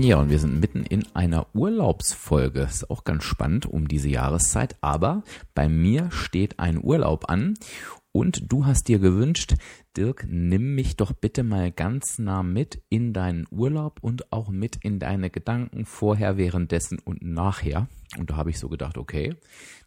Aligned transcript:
Ja, 0.00 0.18
und 0.18 0.28
wir 0.28 0.40
sind 0.40 0.60
mitten 0.60 0.84
in 0.84 1.04
einer 1.14 1.46
Urlaubsfolge. 1.54 2.62
Ist 2.62 2.90
auch 2.90 3.04
ganz 3.04 3.22
spannend 3.22 3.66
um 3.66 3.86
diese 3.86 4.08
Jahreszeit. 4.08 4.76
Aber 4.80 5.22
bei 5.54 5.68
mir 5.68 6.10
steht 6.10 6.58
ein 6.58 6.82
Urlaub 6.82 7.30
an 7.30 7.54
und 8.10 8.52
du 8.52 8.66
hast 8.66 8.88
dir 8.88 8.98
gewünscht, 8.98 9.54
Dirk, 9.96 10.26
nimm 10.28 10.74
mich 10.74 10.96
doch 10.96 11.12
bitte 11.12 11.44
mal 11.44 11.70
ganz 11.70 12.18
nah 12.18 12.42
mit 12.42 12.82
in 12.88 13.12
deinen 13.12 13.46
Urlaub 13.52 13.98
und 14.02 14.32
auch 14.32 14.48
mit 14.48 14.76
in 14.82 14.98
deine 14.98 15.30
Gedanken 15.30 15.86
vorher, 15.86 16.36
währenddessen 16.36 16.98
und 16.98 17.22
nachher. 17.22 17.86
Und 18.18 18.30
da 18.30 18.36
habe 18.36 18.50
ich 18.50 18.58
so 18.58 18.68
gedacht, 18.68 18.98
okay, 18.98 19.36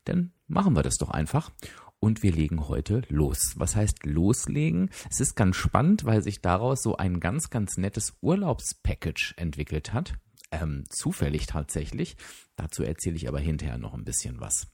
dann 0.05 0.31
machen 0.47 0.75
wir 0.75 0.83
das 0.83 0.95
doch 0.95 1.09
einfach 1.09 1.51
und 1.99 2.23
wir 2.23 2.31
legen 2.31 2.67
heute 2.67 3.01
los. 3.09 3.53
Was 3.55 3.75
heißt 3.75 4.05
loslegen? 4.05 4.89
Es 5.09 5.19
ist 5.19 5.35
ganz 5.35 5.55
spannend, 5.55 6.05
weil 6.05 6.21
sich 6.21 6.41
daraus 6.41 6.81
so 6.81 6.97
ein 6.97 7.19
ganz, 7.19 7.49
ganz 7.49 7.77
nettes 7.77 8.17
Urlaubspackage 8.21 9.33
entwickelt 9.37 9.93
hat. 9.93 10.13
Ähm, 10.51 10.85
zufällig 10.89 11.47
tatsächlich. 11.47 12.15
Dazu 12.55 12.83
erzähle 12.83 13.15
ich 13.15 13.27
aber 13.27 13.39
hinterher 13.39 13.77
noch 13.77 13.93
ein 13.93 14.05
bisschen 14.05 14.39
was. 14.39 14.67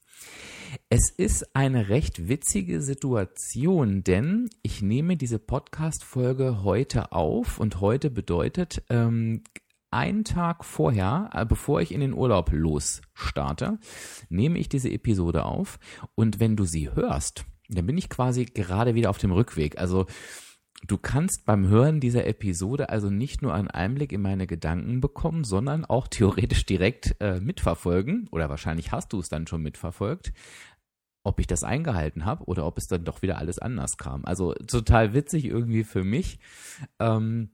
Es 0.90 1.10
ist 1.10 1.56
eine 1.56 1.90
recht 1.90 2.28
witzige 2.28 2.82
Situation, 2.82 4.04
denn 4.04 4.50
ich 4.62 4.82
nehme 4.82 5.18
diese 5.18 5.40
Podcast-Folge 5.40 6.64
heute 6.64 7.12
auf 7.12 7.60
und 7.60 7.82
heute 7.82 8.10
bedeutet 8.10 8.84
ähm, 8.90 9.44
einen 9.94 10.24
Tag 10.24 10.66
vorher, 10.66 11.30
äh, 11.34 11.46
bevor 11.46 11.82
ich 11.82 11.94
in 11.94 12.02
den 12.02 12.14
Urlaub 12.14 12.52
losstarte, 12.52 13.80
nehme 14.30 14.60
ich 14.60 14.70
diese 14.70 14.90
Episode 14.90 15.46
auf 15.46 15.80
und 16.16 16.40
wenn 16.40 16.56
du 16.56 16.66
sie 16.66 16.94
hörst, 16.94 17.46
dann 17.70 17.86
bin 17.86 17.98
ich 17.98 18.10
quasi 18.10 18.46
gerade 18.46 18.96
wieder 18.96 19.10
auf 19.10 19.18
dem 19.18 19.32
Rückweg. 19.32 19.80
Also 19.80 20.06
du 20.88 20.98
kannst 20.98 21.46
beim 21.46 21.68
Hören 21.68 22.00
dieser 22.00 22.26
Episode 22.26 22.90
also 22.90 23.10
nicht 23.10 23.42
nur 23.42 23.54
einen 23.54 23.70
Einblick 23.70 24.12
in 24.12 24.22
meine 24.22 24.48
Gedanken 24.48 25.00
bekommen, 25.00 25.44
sondern 25.44 25.86
auch 25.86 26.08
theoretisch 26.08 26.66
direkt 26.66 27.16
äh, 27.20 27.40
mitverfolgen 27.40 28.28
oder 28.32 28.50
wahrscheinlich 28.50 28.92
hast 28.92 29.14
du 29.14 29.20
es 29.20 29.30
dann 29.30 29.48
schon 29.48 29.62
mitverfolgt, 29.62 30.34
ob 31.24 31.40
ich 31.40 31.48
das 31.48 31.64
eingehalten 31.64 32.26
habe 32.26 32.44
oder 32.46 32.66
ob 32.66 32.78
es 32.78 32.88
dann 32.88 33.06
doch 33.06 33.22
wieder 33.22 33.38
alles 33.38 33.60
anders 33.60 33.98
kam. 33.98 34.26
Also 34.26 34.54
total 34.54 35.14
witzig 35.14 35.46
irgendwie 35.46 35.84
für 35.84 36.04
mich. 36.04 36.40
Ähm, 37.00 37.52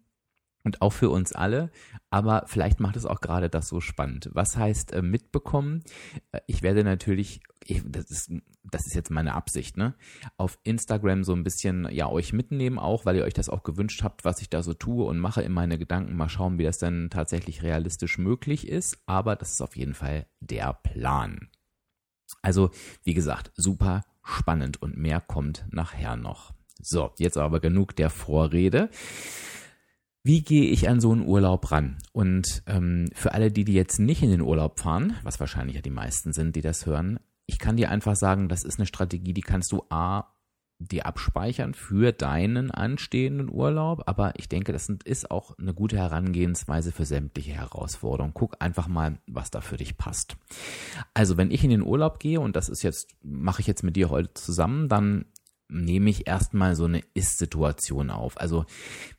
und 0.64 0.82
auch 0.82 0.94
für 0.94 1.10
uns 1.10 1.34
alle. 1.34 1.72
Aber 2.10 2.44
vielleicht 2.48 2.80
macht 2.80 2.96
es 2.96 3.06
auch 3.06 3.22
gerade 3.22 3.50
das 3.50 3.68
so 3.68 3.82
spannend. 3.82 4.30
Was 4.34 4.58
heißt 4.58 4.94
äh, 4.94 5.02
mitbekommen? 5.02 5.84
Äh, 6.32 6.42
ich 6.48 6.62
werde 6.62 6.84
natürlich, 6.84 7.42
ich, 7.66 7.84
das, 7.86 8.10
ist, 8.10 8.32
das 8.64 8.88
ist 8.88 8.96
jetzt 8.96 9.12
meine 9.12 9.36
Absicht, 9.36 9.78
ne? 9.78 9.96
Auf 10.38 10.60
Instagram 10.64 11.24
so 11.24 11.34
ein 11.34 11.44
bisschen, 11.44 11.88
ja, 11.92 12.10
euch 12.10 12.34
mitnehmen 12.34 12.80
auch, 12.80 13.06
weil 13.06 13.16
ihr 13.16 13.24
euch 13.24 13.34
das 13.34 13.50
auch 13.50 13.64
gewünscht 13.64 14.04
habt, 14.04 14.26
was 14.26 14.42
ich 14.42 14.50
da 14.50 14.64
so 14.64 14.74
tue 14.74 15.06
und 15.06 15.20
mache 15.20 15.42
in 15.42 15.52
meine 15.52 15.78
Gedanken. 15.78 16.16
Mal 16.16 16.30
schauen, 16.30 16.58
wie 16.58 16.64
das 16.64 16.78
dann 16.78 17.10
tatsächlich 17.10 17.64
realistisch 17.64 18.18
möglich 18.18 18.68
ist. 18.68 19.02
Aber 19.06 19.36
das 19.36 19.52
ist 19.52 19.62
auf 19.62 19.76
jeden 19.76 19.94
Fall 19.94 20.28
der 20.40 20.74
Plan. 20.74 21.50
Also, 22.42 22.72
wie 23.04 23.14
gesagt, 23.14 23.52
super 23.56 24.04
spannend 24.24 24.82
und 24.82 24.98
mehr 24.98 25.22
kommt 25.22 25.66
nachher 25.72 26.16
noch. 26.16 26.54
So, 26.82 27.12
jetzt 27.18 27.38
aber 27.38 27.60
genug 27.60 27.96
der 27.96 28.10
Vorrede 28.10 28.90
wie 30.24 30.42
gehe 30.42 30.70
ich 30.70 30.90
an 30.90 31.00
so 31.00 31.12
einen 31.12 31.26
Urlaub 31.26 31.72
ran? 31.72 31.98
Und 32.12 32.64
ähm, 32.68 33.10
für 33.14 33.34
alle, 33.34 33.52
die, 33.52 33.66
die 33.66 33.74
jetzt 33.74 34.00
nicht 34.00 34.22
in 34.22 34.32
den 34.32 34.42
Urlaub 34.42 34.80
fahren, 34.80 35.16
was 35.24 35.40
wahrscheinlich 35.40 35.76
ja 35.76 35.82
die 35.82 35.90
meisten 35.90 36.34
sind, 36.34 36.56
die 36.56 36.62
das 36.62 36.86
hören, 36.86 37.20
ich 37.46 37.58
kann 37.58 37.78
dir 37.78 37.90
einfach 37.90 38.16
sagen, 38.16 38.48
das 38.48 38.64
ist 38.64 38.78
eine 38.78 38.86
Strategie, 38.86 39.34
die 39.34 39.42
kannst 39.42 39.72
du 39.72 39.84
A, 39.90 40.28
dir 40.80 41.06
abspeichern 41.06 41.74
für 41.74 42.14
deinen 42.14 42.72
anstehenden 42.72 43.50
Urlaub, 43.52 44.04
aber 44.06 44.34
ich 44.38 44.48
denke, 44.48 44.72
das 44.72 44.88
ist 45.04 45.30
auch 45.30 45.58
eine 45.58 45.74
gute 45.74 45.98
Herangehensweise 45.98 46.94
für 46.94 47.06
sämtliche 47.06 47.52
Herausforderungen. 47.52 48.34
Guck 48.34 48.56
einfach 48.62 48.88
mal, 48.88 49.18
was 49.28 49.52
da 49.52 49.60
für 49.60 49.76
dich 49.76 49.98
passt. 49.98 50.38
Also, 51.14 51.36
wenn 51.36 51.52
ich 51.52 51.64
in 51.64 51.70
den 51.70 51.84
Urlaub 51.84 52.20
gehe 52.20 52.40
und 52.40 52.56
das 52.56 52.70
ist 52.70 52.84
jetzt, 52.84 53.10
mache 53.22 53.60
ich 53.62 53.68
jetzt 53.68 53.84
mit 53.84 53.98
dir 53.98 54.10
heute 54.10 54.34
zusammen, 54.36 54.88
dann 54.88 55.26
nehme 55.70 56.10
ich 56.10 56.28
erstmal 56.28 56.76
so 56.76 56.86
eine 56.86 57.02
Ist-Situation 57.14 58.10
auf. 58.10 58.40
Also 58.40 58.66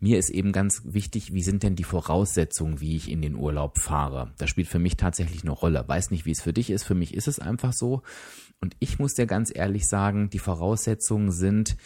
mir 0.01 0.19
ist 0.19 0.31
eben 0.31 0.53
ganz 0.53 0.83
wichtig, 0.85 1.33
wie 1.33 1.43
sind 1.43 1.63
denn 1.63 1.77
die 1.77 1.85
Voraussetzungen, 1.85 2.81
wie 2.81 2.97
ich 2.97 3.11
in 3.11 3.23
den 3.23 3.37
Urlaub 3.37 3.79
fahre. 3.79 4.33
Das 4.37 4.51
spielt 4.51 4.69
für 4.69 4.81
mich 4.81 4.97
tatsächlich 4.97 5.43
eine 5.43 5.53
Rolle. 5.53 5.85
Weiß 5.87 6.11
nicht, 6.11 6.27
wie 6.27 6.33
es 6.33 6.43
für 6.43 6.53
dich 6.53 6.71
ist. 6.71 6.85
Für 6.85 6.97
mich 6.97 7.15
ist 7.15 7.29
es 7.29 7.39
einfach 7.39 7.73
so. 7.73 8.03
Und 8.61 8.77
ich 8.81 8.99
muss 8.99 9.15
dir 9.15 9.27
ganz 9.27 9.53
ehrlich 9.55 9.89
sagen, 9.89 10.29
die 10.29 10.41
Voraussetzungen 10.41 11.31
sind 11.31 11.77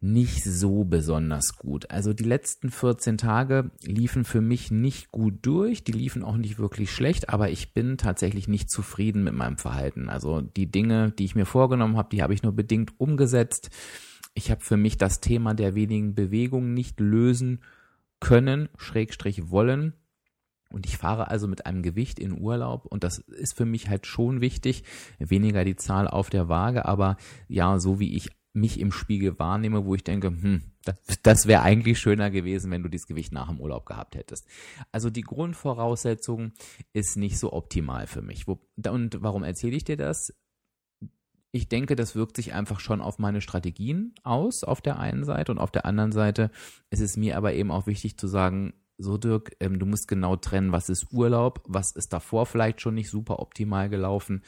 nicht 0.00 0.44
so 0.44 0.84
besonders 0.84 1.56
gut. 1.56 1.90
Also 1.90 2.12
die 2.12 2.24
letzten 2.24 2.70
14 2.70 3.18
Tage 3.18 3.70
liefen 3.82 4.24
für 4.24 4.40
mich 4.40 4.70
nicht 4.70 5.10
gut 5.10 5.38
durch, 5.42 5.82
die 5.82 5.92
liefen 5.92 6.22
auch 6.22 6.36
nicht 6.36 6.58
wirklich 6.58 6.92
schlecht, 6.92 7.30
aber 7.30 7.50
ich 7.50 7.72
bin 7.72 7.98
tatsächlich 7.98 8.46
nicht 8.46 8.70
zufrieden 8.70 9.24
mit 9.24 9.34
meinem 9.34 9.58
Verhalten. 9.58 10.08
Also 10.08 10.40
die 10.40 10.70
Dinge, 10.70 11.10
die 11.10 11.24
ich 11.24 11.34
mir 11.34 11.46
vorgenommen 11.46 11.96
habe, 11.96 12.10
die 12.10 12.22
habe 12.22 12.32
ich 12.32 12.44
nur 12.44 12.52
bedingt 12.52 12.92
umgesetzt 13.00 13.70
ich 14.38 14.50
habe 14.50 14.62
für 14.62 14.76
mich 14.76 14.96
das 14.96 15.20
Thema 15.20 15.52
der 15.52 15.74
wenigen 15.74 16.14
Bewegungen 16.14 16.72
nicht 16.72 17.00
lösen 17.00 17.60
können, 18.20 18.68
Schrägstrich 18.78 19.50
wollen. 19.50 19.94
Und 20.70 20.86
ich 20.86 20.96
fahre 20.96 21.28
also 21.28 21.48
mit 21.48 21.66
einem 21.66 21.82
Gewicht 21.82 22.18
in 22.18 22.40
Urlaub 22.40 22.86
und 22.86 23.02
das 23.02 23.18
ist 23.18 23.56
für 23.56 23.64
mich 23.64 23.88
halt 23.88 24.06
schon 24.06 24.40
wichtig. 24.40 24.84
Weniger 25.18 25.64
die 25.64 25.76
Zahl 25.76 26.06
auf 26.06 26.30
der 26.30 26.48
Waage, 26.48 26.84
aber 26.84 27.16
ja, 27.48 27.78
so 27.78 28.00
wie 28.00 28.14
ich 28.14 28.30
mich 28.52 28.78
im 28.78 28.92
Spiegel 28.92 29.38
wahrnehme, 29.38 29.86
wo 29.86 29.94
ich 29.94 30.04
denke, 30.04 30.28
hm, 30.28 30.62
das, 30.84 30.98
das 31.22 31.46
wäre 31.46 31.62
eigentlich 31.62 31.98
schöner 31.98 32.30
gewesen, 32.30 32.70
wenn 32.70 32.82
du 32.82 32.88
dieses 32.88 33.06
Gewicht 33.06 33.32
nach 33.32 33.48
dem 33.48 33.60
Urlaub 33.60 33.86
gehabt 33.86 34.14
hättest. 34.14 34.46
Also 34.92 35.10
die 35.10 35.22
Grundvoraussetzung 35.22 36.52
ist 36.92 37.16
nicht 37.16 37.38
so 37.38 37.52
optimal 37.52 38.06
für 38.06 38.22
mich. 38.22 38.46
und 38.46 39.22
warum 39.22 39.42
erzähle 39.42 39.76
ich 39.76 39.84
dir 39.84 39.96
das? 39.96 40.32
Ich 41.50 41.68
denke, 41.68 41.96
das 41.96 42.14
wirkt 42.14 42.36
sich 42.36 42.52
einfach 42.52 42.80
schon 42.80 43.00
auf 43.00 43.18
meine 43.18 43.40
Strategien 43.40 44.14
aus, 44.22 44.64
auf 44.64 44.80
der 44.80 44.98
einen 44.98 45.24
Seite. 45.24 45.52
Und 45.52 45.58
auf 45.58 45.70
der 45.70 45.86
anderen 45.86 46.12
Seite 46.12 46.50
ist 46.90 47.00
es 47.00 47.16
mir 47.16 47.36
aber 47.36 47.54
eben 47.54 47.70
auch 47.70 47.86
wichtig 47.86 48.18
zu 48.18 48.26
sagen, 48.26 48.74
so 48.98 49.16
Dirk, 49.16 49.52
ähm, 49.60 49.78
du 49.78 49.86
musst 49.86 50.08
genau 50.08 50.34
trennen, 50.36 50.72
was 50.72 50.88
ist 50.88 51.12
Urlaub, 51.12 51.62
was 51.66 51.92
ist 51.92 52.12
davor 52.12 52.46
vielleicht 52.46 52.80
schon 52.80 52.94
nicht 52.94 53.10
super 53.10 53.38
optimal 53.38 53.88
gelaufen 53.88 54.42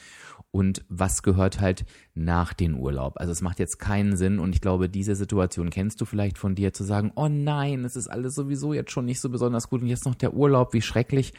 und 0.50 0.84
was 0.88 1.22
gehört 1.22 1.60
halt 1.60 1.84
nach 2.14 2.52
den 2.52 2.74
Urlaub. 2.74 3.14
Also 3.18 3.30
es 3.30 3.42
macht 3.42 3.60
jetzt 3.60 3.78
keinen 3.78 4.16
Sinn 4.16 4.40
und 4.40 4.54
ich 4.54 4.60
glaube, 4.60 4.88
diese 4.88 5.14
Situation 5.14 5.70
kennst 5.70 6.00
du 6.00 6.04
vielleicht 6.04 6.36
von 6.36 6.56
dir, 6.56 6.72
zu 6.72 6.82
sagen, 6.82 7.12
oh 7.14 7.28
nein, 7.28 7.84
es 7.84 7.94
ist 7.94 8.08
alles 8.08 8.34
sowieso 8.34 8.74
jetzt 8.74 8.90
schon 8.90 9.04
nicht 9.04 9.20
so 9.20 9.30
besonders 9.30 9.70
gut 9.70 9.82
und 9.82 9.88
jetzt 9.88 10.04
noch 10.04 10.16
der 10.16 10.34
Urlaub, 10.34 10.72
wie 10.74 10.82
schrecklich 10.82 11.32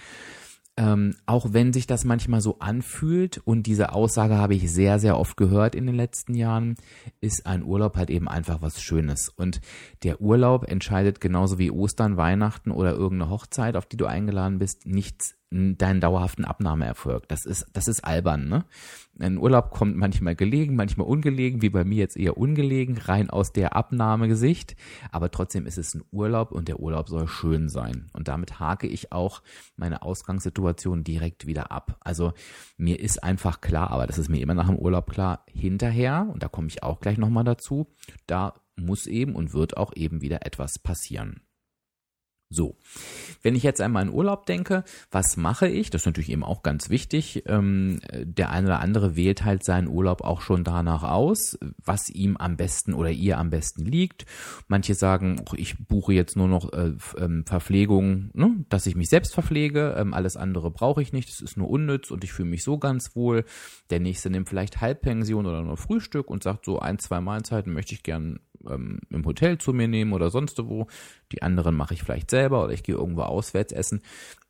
ähm, 0.82 1.16
auch 1.28 1.54
wenn 1.54 1.74
sich 1.74 1.86
das 1.86 2.06
manchmal 2.06 2.42
so 2.42 2.58
anfühlt 2.58 3.38
und 3.46 3.68
diese 3.68 3.94
Aussage 3.94 4.38
habe 4.38 4.56
ich 4.56 4.72
sehr, 4.72 4.98
sehr 4.98 5.20
oft 5.20 5.38
gehört 5.38 5.76
in 5.76 5.86
den 5.86 5.94
letzten 5.94 6.34
Jahren, 6.34 6.76
ist 7.20 7.46
ein 7.46 7.64
Urlaub 7.64 7.98
halt 7.98 8.10
eben 8.10 8.28
einfach 8.28 8.64
was 8.64 8.82
Schönes. 8.82 9.30
Und 9.30 9.62
der 10.02 10.22
Urlaub 10.22 10.68
entscheidet 10.68 11.22
genauso 11.22 11.60
wie 11.60 11.70
Ostern, 11.70 12.18
Weihnachten 12.18 12.72
oder 12.72 12.94
irgendeine 12.94 13.30
Hochzeit, 13.30 13.76
auf 13.76 13.86
die 13.86 13.98
du 13.98 14.08
eingeladen 14.08 14.58
bist, 14.58 14.88
nichts 14.88 15.36
deinen 15.52 16.00
dauerhaften 16.00 16.46
Abnahmeerfolg. 16.46 17.28
Das 17.28 17.46
ist, 17.46 17.68
das 17.74 17.88
ist 17.88 18.04
albern, 18.04 18.48
ne? 18.48 18.66
Ein 19.22 19.38
Urlaub 19.38 19.70
kommt 19.70 19.96
manchmal 19.98 20.36
gelegen, 20.36 20.76
manchmal 20.76 21.06
ungelegen, 21.06 21.62
wie 21.62 21.70
bei 21.70 21.84
mir 21.84 21.98
jetzt 21.98 22.18
eher 22.18 22.38
ungelegen, 22.38 22.98
rein 22.98 23.30
aus 23.30 23.54
der 23.54 23.76
Abnahmegesicht. 23.76 24.76
Aber 25.12 25.30
trotzdem 25.30 25.68
ist 25.68 25.78
es 25.78 25.94
ein 25.94 26.02
Urlaub 26.12 26.52
und 26.52 26.68
der 26.68 26.80
Urlaub 26.80 27.08
soll 27.08 27.28
schön 27.28 27.70
sein. 27.70 28.10
Und 28.14 28.28
damit 28.28 28.60
hake 28.60 28.88
ich 28.88 29.12
auch 29.12 29.44
meine 29.76 30.02
Ausgangssituation 30.02 31.04
direkt 31.04 31.46
wieder 31.46 31.72
ab. 31.72 31.98
Also 32.00 32.34
mir 32.78 33.00
ist 33.00 33.24
einfach 33.24 33.62
klar, 33.62 33.92
aber 33.92 34.08
das 34.08 34.18
ist 34.18 34.30
mir 34.30 34.42
immer 34.42 34.56
nach 34.56 34.68
dem 34.68 34.80
Urlaub 34.80 35.12
klar, 35.12 35.46
hinterher, 35.48 36.28
und 36.34 36.42
da 36.42 36.48
komme 36.48 36.68
ich 36.68 36.82
auch 36.82 37.00
gleich 37.00 37.20
nochmal 37.20 37.44
dazu, 37.44 37.94
da 38.26 38.56
muss 38.76 39.06
eben 39.06 39.36
und 39.36 39.54
wird 39.54 39.78
auch 39.78 39.96
eben 39.96 40.22
wieder 40.22 40.48
etwas 40.48 40.80
passieren. 40.80 41.42
So, 42.54 42.76
wenn 43.42 43.56
ich 43.56 43.64
jetzt 43.64 43.80
einmal 43.80 44.04
in 44.04 44.14
Urlaub 44.14 44.46
denke, 44.46 44.84
was 45.10 45.38
mache 45.38 45.70
ich? 45.70 45.90
Das 45.90 46.02
ist 46.02 46.06
natürlich 46.06 46.30
eben 46.30 46.44
auch 46.44 46.64
ganz 46.64 46.90
wichtig. 46.90 47.44
Ähm, 47.48 48.02
der 48.12 48.50
eine 48.50 48.68
oder 48.68 48.82
andere 48.82 49.16
wählt 49.16 49.46
halt 49.46 49.64
seinen 49.64 49.88
Urlaub 49.88 50.22
auch 50.22 50.42
schon 50.42 50.66
danach 50.66 51.04
aus, 51.04 51.58
was 51.84 52.10
ihm 52.10 52.36
am 52.36 52.58
besten 52.58 52.94
oder 52.94 53.10
ihr 53.10 53.38
am 53.38 53.50
besten 53.50 53.86
liegt. 53.86 54.26
Manche 54.68 54.96
sagen, 54.96 55.46
ich 55.56 55.78
buche 55.88 56.14
jetzt 56.14 56.36
nur 56.36 56.50
noch 56.50 56.74
äh, 56.74 56.92
ähm, 57.18 57.46
Verpflegung, 57.46 58.32
ne, 58.34 58.66
dass 58.68 58.86
ich 58.86 58.98
mich 58.98 59.08
selbst 59.08 59.34
verpflege. 59.34 59.96
Ähm, 59.98 60.14
alles 60.14 60.36
andere 60.36 60.72
brauche 60.72 61.02
ich 61.02 61.14
nicht. 61.14 61.30
Das 61.30 61.40
ist 61.40 61.56
nur 61.56 61.70
unnütz 61.70 62.12
und 62.12 62.26
ich 62.26 62.34
fühle 62.34 62.50
mich 62.50 62.66
so 62.66 62.78
ganz 62.78 63.16
wohl. 63.16 63.46
Der 63.92 64.02
nächste 64.02 64.30
nimmt 64.30 64.50
vielleicht 64.50 64.82
Halbpension 64.82 65.46
oder 65.46 65.62
nur 65.62 65.78
Frühstück 65.78 66.30
und 66.30 66.44
sagt 66.44 66.66
so 66.66 66.80
ein, 66.80 67.00
zwei 67.00 67.22
Mahlzeiten 67.22 67.72
möchte 67.72 67.94
ich 67.94 68.04
gern 68.04 68.42
ähm, 68.70 69.00
im 69.10 69.26
Hotel 69.26 69.58
zu 69.58 69.74
mir 69.74 69.88
nehmen 69.88 70.14
oder 70.14 70.30
sonst 70.30 70.58
wo. 70.64 70.88
Die 71.32 71.42
anderen 71.42 71.76
mache 71.76 71.94
ich 71.94 72.04
vielleicht 72.04 72.30
selber 72.30 72.64
oder 72.64 72.74
ich 72.74 72.84
gehe 72.84 72.96
irgendwo 72.96 73.24
auswärts 73.24 73.74
essen. 73.74 74.02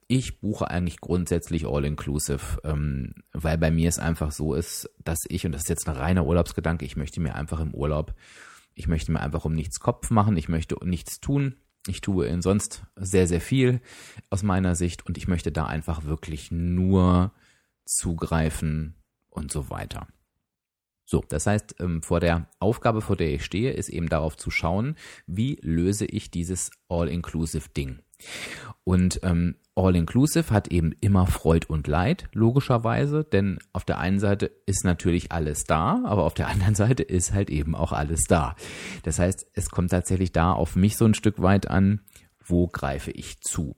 Ich 0.07 0.41
buche 0.41 0.69
eigentlich 0.69 0.99
grundsätzlich 0.99 1.65
all-inclusive, 1.65 2.59
ähm, 2.63 3.13
weil 3.31 3.57
bei 3.57 3.71
mir 3.71 3.87
es 3.87 3.99
einfach 3.99 4.31
so 4.31 4.53
ist, 4.53 4.89
dass 5.03 5.19
ich, 5.29 5.45
und 5.45 5.53
das 5.53 5.61
ist 5.61 5.69
jetzt 5.69 5.87
ein 5.87 5.95
reiner 5.95 6.25
Urlaubsgedanke, 6.25 6.83
ich 6.85 6.97
möchte 6.97 7.21
mir 7.21 7.35
einfach 7.35 7.61
im 7.61 7.73
Urlaub, 7.73 8.13
ich 8.75 8.87
möchte 8.87 9.11
mir 9.11 9.21
einfach 9.21 9.45
um 9.45 9.53
nichts 9.53 9.79
Kopf 9.79 10.09
machen, 10.09 10.35
ich 10.37 10.49
möchte 10.49 10.75
nichts 10.83 11.19
tun. 11.19 11.55
Ich 11.87 12.01
tue 12.01 12.27
in 12.27 12.41
sonst 12.41 12.83
sehr, 12.95 13.25
sehr 13.25 13.41
viel 13.41 13.81
aus 14.29 14.43
meiner 14.43 14.75
Sicht 14.75 15.05
und 15.07 15.17
ich 15.17 15.27
möchte 15.27 15.51
da 15.51 15.65
einfach 15.65 16.03
wirklich 16.03 16.51
nur 16.51 17.31
zugreifen 17.85 18.95
und 19.29 19.51
so 19.51 19.69
weiter. 19.69 20.07
So, 21.11 21.25
das 21.27 21.45
heißt, 21.45 21.75
ähm, 21.81 22.01
vor 22.01 22.21
der 22.21 22.47
Aufgabe, 22.59 23.01
vor 23.01 23.17
der 23.17 23.33
ich 23.33 23.43
stehe, 23.43 23.71
ist 23.71 23.89
eben 23.89 24.07
darauf 24.07 24.37
zu 24.37 24.49
schauen, 24.49 24.95
wie 25.27 25.59
löse 25.61 26.05
ich 26.05 26.31
dieses 26.31 26.71
All-Inclusive-Ding. 26.87 27.99
Und 28.85 29.19
ähm, 29.21 29.57
All-Inclusive 29.75 30.51
hat 30.51 30.69
eben 30.69 30.93
immer 31.01 31.27
Freud 31.27 31.67
und 31.67 31.87
Leid, 31.87 32.29
logischerweise, 32.31 33.25
denn 33.25 33.59
auf 33.73 33.83
der 33.83 33.97
einen 33.97 34.19
Seite 34.19 34.45
ist 34.65 34.85
natürlich 34.85 35.33
alles 35.33 35.65
da, 35.65 36.01
aber 36.05 36.23
auf 36.23 36.33
der 36.33 36.47
anderen 36.47 36.75
Seite 36.75 37.03
ist 37.03 37.33
halt 37.33 37.49
eben 37.49 37.75
auch 37.75 37.91
alles 37.91 38.21
da. 38.29 38.55
Das 39.03 39.19
heißt, 39.19 39.47
es 39.51 39.69
kommt 39.69 39.91
tatsächlich 39.91 40.31
da 40.31 40.53
auf 40.53 40.77
mich 40.77 40.95
so 40.95 41.03
ein 41.03 41.13
Stück 41.13 41.41
weit 41.41 41.67
an, 41.67 41.99
wo 42.39 42.67
greife 42.67 43.11
ich 43.11 43.41
zu. 43.41 43.75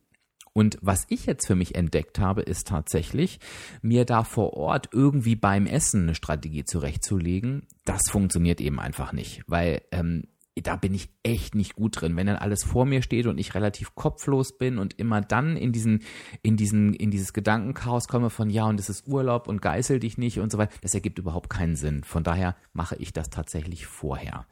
Und 0.54 0.78
was 0.82 1.06
ich 1.10 1.26
jetzt 1.26 1.48
für 1.48 1.56
mich 1.56 1.76
entdeckt 1.76 2.20
habe, 2.20 2.42
ist 2.42 2.68
tatsächlich, 2.68 3.40
mir 3.82 4.06
da 4.06 4.24
vor 4.24 4.54
Ort 4.54 4.90
irgendwie 4.92 5.36
beim 5.36 5.66
Essen 5.66 6.04
eine 6.04 6.16
Strategie 6.16 6.64
zurechtzulegen. 6.64 7.68
Das 7.86 8.02
funktioniert 8.10 8.62
eben 8.62 8.80
einfach 8.80 9.14
nicht, 9.14 9.44
weil 9.48 9.82
ähm, 9.92 10.28
da 10.62 10.76
bin 10.76 10.94
ich 10.94 11.10
echt 11.24 11.56
nicht 11.56 11.76
gut 11.76 12.00
drin. 12.00 12.16
Wenn 12.16 12.28
dann 12.28 12.36
alles 12.36 12.64
vor 12.64 12.86
mir 12.86 13.02
steht 13.02 13.26
und 13.26 13.40
ich 13.40 13.56
relativ 13.56 13.96
kopflos 13.96 14.58
bin 14.58 14.78
und 14.78 15.00
immer 15.00 15.22
dann 15.22 15.58
in 15.58 15.72
diesen, 15.72 16.04
in 16.44 16.58
diesen, 16.58 16.94
in 16.94 17.10
dieses 17.10 17.34
Gedankenchaos 17.34 18.08
komme 18.08 18.30
von 18.30 18.50
ja 18.50 18.66
und 18.66 18.80
es 18.80 18.90
ist 18.90 19.08
Urlaub 19.08 19.48
und 19.48 19.62
geißel 19.62 20.00
dich 20.00 20.20
nicht 20.20 20.40
und 20.40 20.52
so 20.52 20.60
weiter, 20.60 20.74
das 20.82 20.94
ergibt 20.94 21.18
überhaupt 21.18 21.50
keinen 21.50 21.76
Sinn. 21.76 22.04
Von 22.04 22.24
daher 22.24 22.56
mache 22.72 22.96
ich 22.98 23.14
das 23.14 23.32
tatsächlich 23.32 23.88
vorher. 23.88 24.46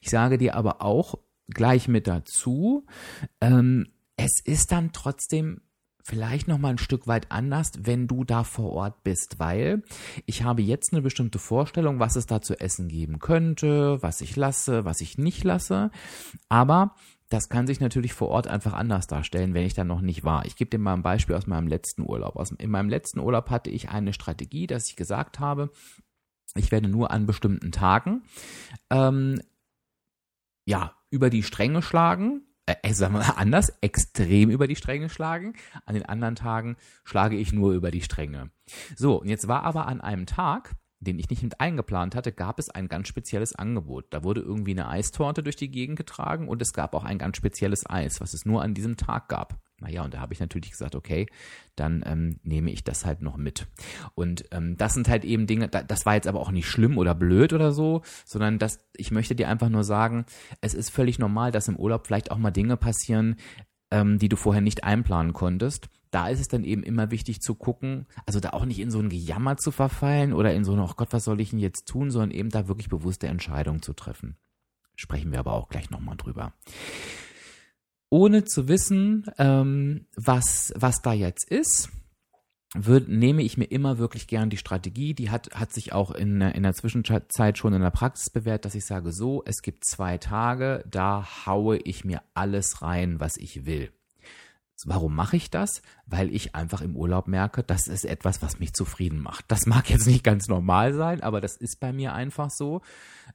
Ich 0.00 0.10
sage 0.10 0.38
dir 0.38 0.54
aber 0.54 0.82
auch 0.82 1.16
gleich 1.48 1.88
mit 1.88 2.06
dazu, 2.06 2.86
ähm, 3.40 3.88
es 4.18 4.40
ist 4.44 4.72
dann 4.72 4.92
trotzdem 4.92 5.62
vielleicht 6.02 6.48
noch 6.48 6.58
mal 6.58 6.70
ein 6.70 6.78
Stück 6.78 7.06
weit 7.06 7.30
anders, 7.30 7.72
wenn 7.78 8.06
du 8.08 8.24
da 8.24 8.42
vor 8.42 8.72
Ort 8.72 9.04
bist, 9.04 9.38
weil 9.38 9.82
ich 10.26 10.42
habe 10.42 10.62
jetzt 10.62 10.92
eine 10.92 11.02
bestimmte 11.02 11.38
Vorstellung, 11.38 12.00
was 12.00 12.16
es 12.16 12.26
da 12.26 12.40
zu 12.40 12.58
essen 12.58 12.88
geben 12.88 13.18
könnte, 13.20 14.02
was 14.02 14.20
ich 14.20 14.34
lasse, 14.34 14.84
was 14.84 15.00
ich 15.00 15.18
nicht 15.18 15.44
lasse, 15.44 15.90
aber 16.48 16.94
das 17.28 17.50
kann 17.50 17.66
sich 17.66 17.78
natürlich 17.78 18.14
vor 18.14 18.28
Ort 18.28 18.48
einfach 18.48 18.72
anders 18.72 19.06
darstellen, 19.06 19.52
wenn 19.52 19.66
ich 19.66 19.74
da 19.74 19.84
noch 19.84 20.00
nicht 20.00 20.24
war. 20.24 20.46
Ich 20.46 20.56
gebe 20.56 20.70
dir 20.70 20.78
mal 20.78 20.94
ein 20.94 21.02
Beispiel 21.02 21.36
aus 21.36 21.46
meinem 21.46 21.68
letzten 21.68 22.00
Urlaub. 22.00 22.42
In 22.58 22.70
meinem 22.70 22.88
letzten 22.88 23.20
Urlaub 23.20 23.50
hatte 23.50 23.68
ich 23.68 23.90
eine 23.90 24.14
Strategie, 24.14 24.66
dass 24.66 24.88
ich 24.88 24.96
gesagt 24.96 25.38
habe, 25.38 25.70
ich 26.54 26.72
werde 26.72 26.88
nur 26.88 27.10
an 27.10 27.26
bestimmten 27.26 27.70
Tagen 27.70 28.22
ähm, 28.88 29.42
ja 30.64 30.96
über 31.10 31.28
die 31.28 31.42
Stränge 31.42 31.82
schlagen 31.82 32.47
äh, 32.68 32.76
äh, 32.82 32.92
sagen 32.92 33.14
wir 33.14 33.20
mal 33.20 33.30
anders, 33.36 33.72
extrem 33.80 34.50
über 34.50 34.66
die 34.66 34.76
Stränge 34.76 35.08
schlagen. 35.08 35.54
An 35.86 35.94
den 35.94 36.04
anderen 36.04 36.34
Tagen 36.34 36.76
schlage 37.02 37.36
ich 37.36 37.52
nur 37.52 37.72
über 37.72 37.90
die 37.90 38.02
Stränge. 38.02 38.50
So, 38.94 39.22
und 39.22 39.28
jetzt 39.28 39.48
war 39.48 39.62
aber 39.62 39.86
an 39.86 40.02
einem 40.02 40.26
Tag, 40.26 40.74
den 41.00 41.18
ich 41.18 41.30
nicht 41.30 41.42
mit 41.42 41.60
eingeplant 41.60 42.14
hatte, 42.14 42.30
gab 42.30 42.58
es 42.58 42.68
ein 42.68 42.88
ganz 42.88 43.08
spezielles 43.08 43.54
Angebot. 43.54 44.06
Da 44.10 44.22
wurde 44.22 44.42
irgendwie 44.42 44.72
eine 44.72 44.88
Eistorte 44.88 45.42
durch 45.42 45.56
die 45.56 45.70
Gegend 45.70 45.96
getragen 45.96 46.46
und 46.46 46.60
es 46.60 46.74
gab 46.74 46.94
auch 46.94 47.04
ein 47.04 47.18
ganz 47.18 47.38
spezielles 47.38 47.88
Eis, 47.88 48.20
was 48.20 48.34
es 48.34 48.44
nur 48.44 48.62
an 48.62 48.74
diesem 48.74 48.98
Tag 48.98 49.28
gab. 49.28 49.58
Naja, 49.80 50.02
und 50.02 50.12
da 50.12 50.20
habe 50.20 50.32
ich 50.32 50.40
natürlich 50.40 50.72
gesagt, 50.72 50.96
okay, 50.96 51.26
dann 51.76 52.02
ähm, 52.04 52.40
nehme 52.42 52.70
ich 52.72 52.82
das 52.82 53.04
halt 53.04 53.22
noch 53.22 53.36
mit. 53.36 53.66
Und 54.14 54.44
ähm, 54.50 54.76
das 54.76 54.94
sind 54.94 55.08
halt 55.08 55.24
eben 55.24 55.46
Dinge, 55.46 55.68
das 55.68 56.04
war 56.04 56.14
jetzt 56.14 56.26
aber 56.26 56.40
auch 56.40 56.50
nicht 56.50 56.66
schlimm 56.68 56.98
oder 56.98 57.14
blöd 57.14 57.52
oder 57.52 57.70
so, 57.70 58.02
sondern 58.24 58.58
das, 58.58 58.80
ich 58.96 59.12
möchte 59.12 59.36
dir 59.36 59.48
einfach 59.48 59.68
nur 59.68 59.84
sagen, 59.84 60.26
es 60.60 60.74
ist 60.74 60.90
völlig 60.90 61.18
normal, 61.18 61.52
dass 61.52 61.68
im 61.68 61.76
Urlaub 61.76 62.06
vielleicht 62.06 62.32
auch 62.32 62.38
mal 62.38 62.50
Dinge 62.50 62.76
passieren, 62.76 63.36
ähm, 63.92 64.18
die 64.18 64.28
du 64.28 64.36
vorher 64.36 64.62
nicht 64.62 64.82
einplanen 64.82 65.32
konntest 65.32 65.88
da 66.10 66.28
ist 66.28 66.40
es 66.40 66.48
dann 66.48 66.64
eben 66.64 66.82
immer 66.82 67.10
wichtig 67.10 67.40
zu 67.40 67.54
gucken, 67.54 68.06
also 68.26 68.40
da 68.40 68.50
auch 68.50 68.64
nicht 68.64 68.78
in 68.78 68.90
so 68.90 68.98
ein 68.98 69.08
Gejammer 69.10 69.56
zu 69.56 69.70
verfallen 69.70 70.32
oder 70.32 70.54
in 70.54 70.64
so 70.64 70.72
ein, 70.72 70.80
oh 70.80 70.90
Gott, 70.96 71.12
was 71.12 71.24
soll 71.24 71.40
ich 71.40 71.50
denn 71.50 71.58
jetzt 71.58 71.86
tun, 71.86 72.10
sondern 72.10 72.30
eben 72.30 72.50
da 72.50 72.68
wirklich 72.68 72.88
bewusste 72.88 73.26
Entscheidungen 73.26 73.82
zu 73.82 73.92
treffen. 73.92 74.36
Sprechen 74.96 75.30
wir 75.32 75.38
aber 75.38 75.52
auch 75.52 75.68
gleich 75.68 75.90
nochmal 75.90 76.16
drüber. 76.16 76.54
Ohne 78.10 78.44
zu 78.44 78.68
wissen, 78.68 79.26
ähm, 79.38 80.06
was, 80.16 80.72
was 80.76 81.02
da 81.02 81.12
jetzt 81.12 81.50
ist, 81.50 81.90
würd, 82.74 83.08
nehme 83.08 83.42
ich 83.42 83.56
mir 83.56 83.64
immer 83.64 83.98
wirklich 83.98 84.26
gern 84.26 84.50
die 84.50 84.56
Strategie, 84.56 85.14
die 85.14 85.30
hat, 85.30 85.50
hat 85.54 85.72
sich 85.72 85.92
auch 85.92 86.10
in, 86.10 86.40
in 86.40 86.62
der 86.62 86.74
Zwischenzeit 86.74 87.58
schon 87.58 87.74
in 87.74 87.80
der 87.80 87.90
Praxis 87.90 88.30
bewährt, 88.30 88.64
dass 88.64 88.74
ich 88.74 88.84
sage, 88.84 89.12
so, 89.12 89.42
es 89.46 89.62
gibt 89.62 89.84
zwei 89.86 90.18
Tage, 90.18 90.84
da 90.90 91.26
haue 91.46 91.78
ich 91.78 92.04
mir 92.04 92.22
alles 92.34 92.82
rein, 92.82 93.20
was 93.20 93.36
ich 93.36 93.66
will. 93.66 93.90
Warum 94.86 95.14
mache 95.14 95.36
ich 95.36 95.50
das? 95.50 95.82
Weil 96.06 96.32
ich 96.32 96.54
einfach 96.54 96.82
im 96.82 96.96
Urlaub 96.96 97.26
merke, 97.26 97.62
das 97.62 97.88
ist 97.88 98.04
etwas, 98.04 98.42
was 98.42 98.60
mich 98.60 98.74
zufrieden 98.74 99.20
macht. 99.20 99.46
Das 99.48 99.66
mag 99.66 99.90
jetzt 99.90 100.06
nicht 100.06 100.22
ganz 100.22 100.48
normal 100.48 100.94
sein, 100.94 101.22
aber 101.22 101.40
das 101.40 101.56
ist 101.56 101.80
bei 101.80 101.92
mir 101.92 102.12
einfach 102.12 102.50
so. 102.50 102.82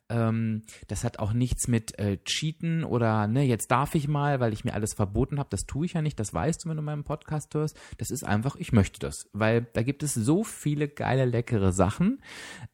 Ähm, 0.10 0.64
das 0.88 1.04
hat 1.04 1.20
auch 1.20 1.34
nichts 1.34 1.68
mit 1.68 1.98
äh, 2.00 2.18
Cheaten 2.24 2.84
oder 2.84 3.28
ne, 3.28 3.44
jetzt 3.44 3.72
darf 3.72 3.96
ich 3.96 4.08
mal, 4.08 4.40
weil 4.40 4.54
ich 4.54 4.64
mir 4.64 4.74
alles 4.74 4.94
verboten 4.94 5.40
habe. 5.40 5.50
Das 5.50 5.66
tue 5.66 5.86
ich 5.86 5.94
ja 5.94 6.02
nicht, 6.02 6.20
das 6.20 6.34
weißt 6.34 6.64
du, 6.64 6.70
wenn 6.70 6.78
du 6.78 6.84
meinen 6.84 7.04
Podcast 7.04 7.54
hörst. 7.54 7.78
Das 7.98 8.10
ist 8.10 8.24
einfach, 8.24 8.56
ich 8.56 8.72
möchte 8.72 9.00
das, 9.00 9.30
weil 9.34 9.68
da 9.74 9.84
gibt 9.84 10.04
es 10.04 10.14
so 10.14 10.44
viele 10.44 10.88
geile, 10.88 11.26
leckere 11.26 11.72
Sachen, 11.74 12.22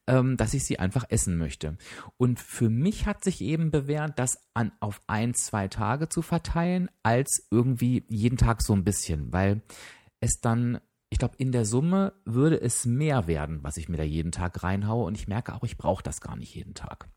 ähm, 0.07 0.37
dass 0.37 0.53
ich 0.53 0.63
sie 0.65 0.79
einfach 0.79 1.05
essen 1.09 1.37
möchte. 1.37 1.77
Und 2.17 2.39
für 2.39 2.69
mich 2.69 3.05
hat 3.05 3.23
sich 3.23 3.41
eben 3.41 3.71
bewährt, 3.71 4.17
das 4.17 4.37
an, 4.53 4.71
auf 4.79 5.01
ein, 5.07 5.33
zwei 5.33 5.67
Tage 5.67 6.09
zu 6.09 6.21
verteilen, 6.21 6.89
als 7.03 7.47
irgendwie 7.51 8.05
jeden 8.09 8.37
Tag 8.37 8.58
so 8.61 8.73
ein 8.73 8.83
bisschen, 8.83 9.31
weil 9.33 9.61
es 10.19 10.41
dann 10.41 10.79
ich 11.09 11.17
glaube, 11.17 11.35
in 11.37 11.51
der 11.51 11.65
Summe 11.65 12.13
würde 12.25 12.61
es 12.61 12.85
mehr 12.85 13.27
werden, 13.27 13.63
was 13.63 13.77
ich 13.77 13.89
mir 13.89 13.97
da 13.97 14.03
jeden 14.03 14.31
Tag 14.31 14.61
reinhaue. 14.61 15.05
Und 15.05 15.17
ich 15.17 15.27
merke 15.27 15.55
auch, 15.55 15.63
ich 15.63 15.77
brauche 15.77 16.03
das 16.03 16.21
gar 16.21 16.35
nicht 16.35 16.53
jeden 16.53 16.75
Tag. 16.75 17.09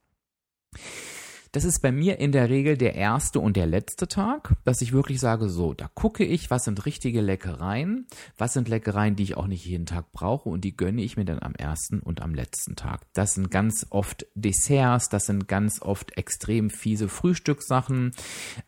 Das 1.54 1.64
ist 1.64 1.80
bei 1.82 1.92
mir 1.92 2.18
in 2.18 2.32
der 2.32 2.48
Regel 2.48 2.78
der 2.78 2.94
erste 2.94 3.38
und 3.38 3.58
der 3.58 3.66
letzte 3.66 4.08
Tag, 4.08 4.54
dass 4.64 4.80
ich 4.80 4.94
wirklich 4.94 5.20
sage, 5.20 5.50
so, 5.50 5.74
da 5.74 5.86
gucke 5.92 6.24
ich, 6.24 6.50
was 6.50 6.64
sind 6.64 6.86
richtige 6.86 7.20
Leckereien, 7.20 8.06
was 8.38 8.54
sind 8.54 8.70
Leckereien, 8.70 9.16
die 9.16 9.24
ich 9.24 9.36
auch 9.36 9.46
nicht 9.46 9.66
jeden 9.66 9.84
Tag 9.84 10.12
brauche 10.12 10.48
und 10.48 10.64
die 10.64 10.74
gönne 10.74 11.02
ich 11.02 11.18
mir 11.18 11.26
dann 11.26 11.42
am 11.42 11.54
ersten 11.54 12.00
und 12.00 12.22
am 12.22 12.32
letzten 12.32 12.74
Tag. 12.74 13.02
Das 13.12 13.34
sind 13.34 13.50
ganz 13.50 13.86
oft 13.90 14.24
Desserts, 14.34 15.10
das 15.10 15.26
sind 15.26 15.46
ganz 15.46 15.82
oft 15.82 16.16
extrem 16.16 16.70
fiese 16.70 17.10
Frühstückssachen, 17.10 18.12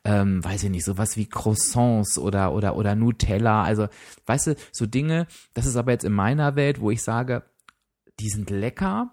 ähm, 0.04 0.44
weiß 0.44 0.64
ich 0.64 0.70
nicht, 0.70 0.84
sowas 0.84 1.16
wie 1.16 1.26
Croissants 1.26 2.18
oder, 2.18 2.52
oder, 2.52 2.76
oder 2.76 2.94
Nutella, 2.94 3.62
also, 3.62 3.88
weißt 4.26 4.48
du, 4.48 4.56
so 4.72 4.84
Dinge, 4.84 5.26
das 5.54 5.64
ist 5.64 5.76
aber 5.76 5.92
jetzt 5.92 6.04
in 6.04 6.12
meiner 6.12 6.54
Welt, 6.54 6.82
wo 6.82 6.90
ich 6.90 7.02
sage, 7.02 7.44
die 8.20 8.28
sind 8.28 8.50
lecker, 8.50 9.10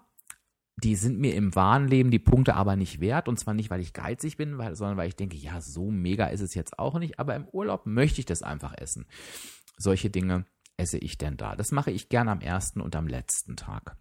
die 0.76 0.96
sind 0.96 1.18
mir 1.18 1.34
im 1.34 1.54
wahren 1.54 1.86
Leben 1.86 2.10
die 2.10 2.18
Punkte 2.18 2.54
aber 2.54 2.76
nicht 2.76 3.00
wert. 3.00 3.28
Und 3.28 3.38
zwar 3.38 3.54
nicht, 3.54 3.70
weil 3.70 3.80
ich 3.80 3.92
geizig 3.92 4.36
bin, 4.36 4.58
weil, 4.58 4.74
sondern 4.74 4.96
weil 4.96 5.08
ich 5.08 5.16
denke, 5.16 5.36
ja, 5.36 5.60
so 5.60 5.90
mega 5.90 6.26
ist 6.26 6.40
es 6.40 6.54
jetzt 6.54 6.78
auch 6.78 6.98
nicht. 6.98 7.18
Aber 7.18 7.36
im 7.36 7.46
Urlaub 7.48 7.86
möchte 7.86 8.20
ich 8.20 8.26
das 8.26 8.42
einfach 8.42 8.74
essen. 8.76 9.06
Solche 9.76 10.10
Dinge 10.10 10.46
esse 10.76 10.98
ich 10.98 11.18
denn 11.18 11.36
da. 11.36 11.56
Das 11.56 11.72
mache 11.72 11.90
ich 11.90 12.08
gern 12.08 12.28
am 12.28 12.40
ersten 12.40 12.80
und 12.80 12.96
am 12.96 13.06
letzten 13.06 13.56
Tag. 13.56 13.96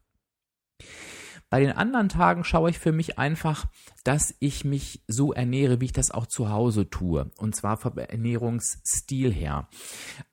Bei 1.50 1.60
den 1.60 1.74
anderen 1.74 2.08
Tagen 2.08 2.46
schaue 2.46 2.70
ich 2.70 2.80
für 2.80 2.94
mich 2.94 3.20
einfach, 3.20 3.66
dass 4.06 4.34
ich 4.40 4.64
mich 4.64 5.04
so 5.08 5.34
ernähre, 5.34 5.82
wie 5.82 5.86
ich 5.86 5.92
das 5.92 6.10
auch 6.10 6.26
zu 6.26 6.50
Hause 6.50 6.90
tue. 6.90 7.30
Und 7.38 7.58
zwar 7.58 7.76
vom 7.76 7.98
Ernährungsstil 7.98 9.34
her. 9.34 9.68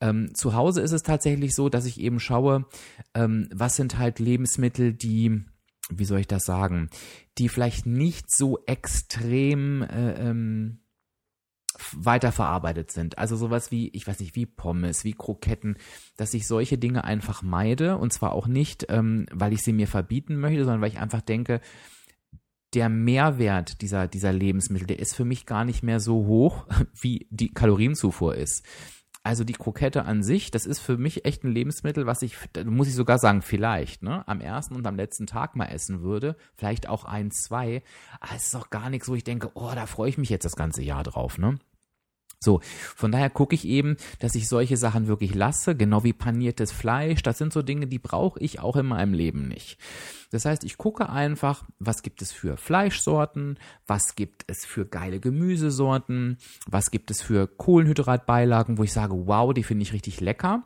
Ähm, 0.00 0.32
zu 0.34 0.54
Hause 0.54 0.80
ist 0.80 0.92
es 0.92 1.02
tatsächlich 1.02 1.56
so, 1.56 1.68
dass 1.68 1.86
ich 1.86 2.00
eben 2.00 2.20
schaue, 2.20 2.66
ähm, 3.14 3.48
was 3.52 3.74
sind 3.74 3.98
halt 3.98 4.20
Lebensmittel, 4.20 4.92
die 4.94 5.44
wie 5.88 6.04
soll 6.04 6.20
ich 6.20 6.26
das 6.26 6.44
sagen, 6.44 6.90
die 7.38 7.48
vielleicht 7.48 7.86
nicht 7.86 8.26
so 8.30 8.58
extrem 8.66 9.82
äh, 9.82 10.12
ähm, 10.28 10.80
weiterverarbeitet 11.92 12.90
sind. 12.90 13.18
Also 13.18 13.36
sowas 13.36 13.70
wie, 13.70 13.88
ich 13.90 14.06
weiß 14.06 14.20
nicht, 14.20 14.34
wie 14.34 14.46
Pommes, 14.46 15.04
wie 15.04 15.12
Kroketten, 15.12 15.76
dass 16.16 16.34
ich 16.34 16.46
solche 16.46 16.78
Dinge 16.78 17.04
einfach 17.04 17.42
meide 17.42 17.96
und 17.96 18.12
zwar 18.12 18.32
auch 18.32 18.46
nicht, 18.46 18.86
ähm, 18.88 19.26
weil 19.32 19.52
ich 19.52 19.62
sie 19.62 19.72
mir 19.72 19.86
verbieten 19.86 20.36
möchte, 20.36 20.64
sondern 20.64 20.80
weil 20.80 20.90
ich 20.90 20.98
einfach 20.98 21.20
denke, 21.20 21.60
der 22.74 22.88
Mehrwert 22.88 23.80
dieser, 23.80 24.08
dieser 24.08 24.32
Lebensmittel, 24.32 24.86
der 24.86 24.98
ist 24.98 25.14
für 25.14 25.24
mich 25.24 25.46
gar 25.46 25.64
nicht 25.64 25.82
mehr 25.82 26.00
so 26.00 26.26
hoch, 26.26 26.66
wie 27.00 27.26
die 27.30 27.52
Kalorienzufuhr 27.52 28.34
ist. 28.34 28.64
Also 29.22 29.44
die 29.44 29.52
Krokette 29.52 30.04
an 30.04 30.22
sich, 30.22 30.50
das 30.50 30.64
ist 30.64 30.78
für 30.78 30.96
mich 30.96 31.24
echt 31.24 31.44
ein 31.44 31.52
Lebensmittel, 31.52 32.06
was 32.06 32.22
ich, 32.22 32.36
muss 32.64 32.88
ich 32.88 32.94
sogar 32.94 33.18
sagen, 33.18 33.42
vielleicht, 33.42 34.02
ne, 34.02 34.26
am 34.26 34.40
ersten 34.40 34.74
und 34.74 34.86
am 34.86 34.96
letzten 34.96 35.26
Tag 35.26 35.56
mal 35.56 35.66
essen 35.66 36.02
würde. 36.02 36.36
Vielleicht 36.54 36.88
auch 36.88 37.04
ein, 37.04 37.30
zwei. 37.30 37.82
Aber 38.20 38.36
es 38.36 38.46
ist 38.46 38.56
auch 38.56 38.70
gar 38.70 38.90
nichts, 38.90 39.08
wo 39.08 39.14
ich 39.14 39.24
denke, 39.24 39.50
oh, 39.54 39.70
da 39.74 39.86
freue 39.86 40.08
ich 40.08 40.18
mich 40.18 40.30
jetzt 40.30 40.44
das 40.44 40.56
ganze 40.56 40.82
Jahr 40.82 41.02
drauf, 41.02 41.38
ne? 41.38 41.58
So, 42.40 42.60
von 42.62 43.10
daher 43.10 43.30
gucke 43.30 43.54
ich 43.54 43.66
eben, 43.66 43.96
dass 44.20 44.36
ich 44.36 44.48
solche 44.48 44.76
Sachen 44.76 45.08
wirklich 45.08 45.34
lasse, 45.34 45.74
genau 45.74 46.04
wie 46.04 46.12
paniertes 46.12 46.70
Fleisch. 46.70 47.22
Das 47.22 47.38
sind 47.38 47.52
so 47.52 47.62
Dinge, 47.62 47.88
die 47.88 47.98
brauche 47.98 48.38
ich 48.38 48.60
auch 48.60 48.76
in 48.76 48.86
meinem 48.86 49.12
Leben 49.12 49.48
nicht. 49.48 49.78
Das 50.30 50.44
heißt, 50.44 50.62
ich 50.64 50.76
gucke 50.76 51.08
einfach, 51.08 51.64
was 51.78 52.02
gibt 52.02 52.22
es 52.22 52.30
für 52.32 52.56
Fleischsorten, 52.56 53.58
was 53.86 54.14
gibt 54.14 54.44
es 54.46 54.64
für 54.64 54.86
geile 54.86 55.20
Gemüsesorten, 55.20 56.38
was 56.68 56.90
gibt 56.90 57.10
es 57.10 57.22
für 57.22 57.48
Kohlenhydratbeilagen, 57.48 58.78
wo 58.78 58.84
ich 58.84 58.92
sage, 58.92 59.26
wow, 59.26 59.52
die 59.52 59.64
finde 59.64 59.82
ich 59.82 59.92
richtig 59.92 60.20
lecker. 60.20 60.64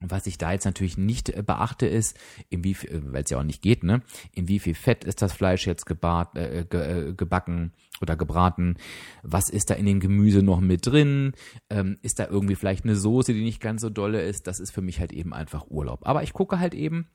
Was 0.00 0.28
ich 0.28 0.38
da 0.38 0.52
jetzt 0.52 0.64
natürlich 0.64 0.96
nicht 0.96 1.28
äh, 1.30 1.42
beachte, 1.42 1.86
ist, 1.86 2.16
äh, 2.50 2.58
weil 2.62 3.24
es 3.24 3.30
ja 3.30 3.38
auch 3.38 3.44
nicht 3.44 3.62
geht, 3.62 3.82
ne, 3.82 4.02
in 4.32 4.46
wie 4.46 4.60
viel 4.60 4.74
Fett 4.74 5.04
ist 5.04 5.22
das 5.22 5.32
Fleisch 5.32 5.66
jetzt 5.66 5.86
gebat, 5.86 6.36
äh, 6.36 6.64
ge, 6.68 7.08
äh, 7.08 7.12
gebacken 7.14 7.72
oder 8.00 8.16
gebraten? 8.16 8.76
Was 9.22 9.50
ist 9.50 9.70
da 9.70 9.74
in 9.74 9.86
dem 9.86 9.98
Gemüse 9.98 10.42
noch 10.42 10.60
mit 10.60 10.86
drin? 10.86 11.32
Ähm, 11.68 11.98
ist 12.02 12.20
da 12.20 12.28
irgendwie 12.28 12.54
vielleicht 12.54 12.84
eine 12.84 12.94
Soße, 12.94 13.32
die 13.32 13.42
nicht 13.42 13.60
ganz 13.60 13.80
so 13.80 13.90
dolle 13.90 14.22
ist? 14.22 14.46
Das 14.46 14.60
ist 14.60 14.70
für 14.70 14.82
mich 14.82 15.00
halt 15.00 15.12
eben 15.12 15.34
einfach 15.34 15.66
Urlaub. 15.68 16.06
Aber 16.06 16.22
ich 16.22 16.32
gucke 16.32 16.60
halt 16.60 16.74
eben, 16.74 17.08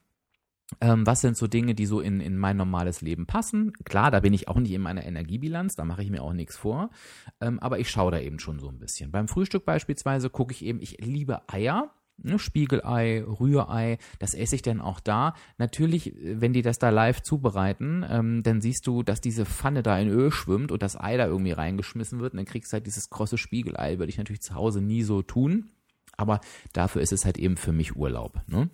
ähm, 0.81 1.05
was 1.05 1.21
sind 1.21 1.37
so 1.37 1.47
Dinge, 1.47 1.75
die 1.75 1.85
so 1.85 2.01
in, 2.01 2.19
in 2.19 2.37
mein 2.37 2.57
normales 2.57 3.01
Leben 3.01 3.27
passen? 3.27 3.71
Klar, 3.85 4.11
da 4.11 4.19
bin 4.19 4.33
ich 4.33 4.49
auch 4.49 4.57
nicht 4.57 4.71
in 4.71 4.81
meiner 4.81 5.05
Energiebilanz, 5.05 5.75
da 5.75 5.85
mache 5.85 6.03
ich 6.03 6.09
mir 6.09 6.21
auch 6.21 6.33
nichts 6.33 6.57
vor. 6.57 6.89
Ähm, 7.39 7.59
aber 7.59 7.79
ich 7.79 7.89
schaue 7.89 8.11
da 8.11 8.19
eben 8.19 8.39
schon 8.39 8.59
so 8.59 8.67
ein 8.67 8.79
bisschen. 8.79 9.11
Beim 9.11 9.29
Frühstück 9.29 9.65
beispielsweise 9.65 10.29
gucke 10.29 10.51
ich 10.51 10.65
eben, 10.65 10.81
ich 10.81 10.97
liebe 10.99 11.47
Eier 11.47 11.93
ne, 12.17 12.39
Spiegelei, 12.39 13.23
Rührei, 13.23 13.97
das 14.19 14.33
esse 14.33 14.55
ich 14.55 14.61
dann 14.61 14.81
auch 14.81 14.99
da. 14.99 15.33
Natürlich, 15.57 16.13
wenn 16.21 16.53
die 16.53 16.61
das 16.61 16.79
da 16.79 16.89
live 16.89 17.21
zubereiten, 17.21 18.05
ähm, 18.09 18.43
dann 18.43 18.61
siehst 18.61 18.87
du, 18.87 19.03
dass 19.03 19.21
diese 19.21 19.45
Pfanne 19.45 19.83
da 19.83 19.97
in 19.97 20.09
Öl 20.09 20.31
schwimmt 20.31 20.71
und 20.71 20.83
das 20.83 20.99
Ei 20.99 21.17
da 21.17 21.27
irgendwie 21.27 21.51
reingeschmissen 21.51 22.19
wird 22.19 22.33
und 22.33 22.37
dann 22.37 22.45
kriegst 22.45 22.71
du 22.71 22.75
halt 22.75 22.85
dieses 22.87 23.09
krosse 23.09 23.37
Spiegelei. 23.37 23.99
Würde 23.99 24.09
ich 24.09 24.17
natürlich 24.17 24.41
zu 24.41 24.55
Hause 24.55 24.81
nie 24.81 25.03
so 25.03 25.21
tun, 25.21 25.69
aber 26.17 26.41
dafür 26.73 27.01
ist 27.01 27.13
es 27.13 27.25
halt 27.25 27.37
eben 27.37 27.57
für 27.57 27.71
mich 27.71 27.95
Urlaub. 27.95 28.41
Ne? 28.47 28.69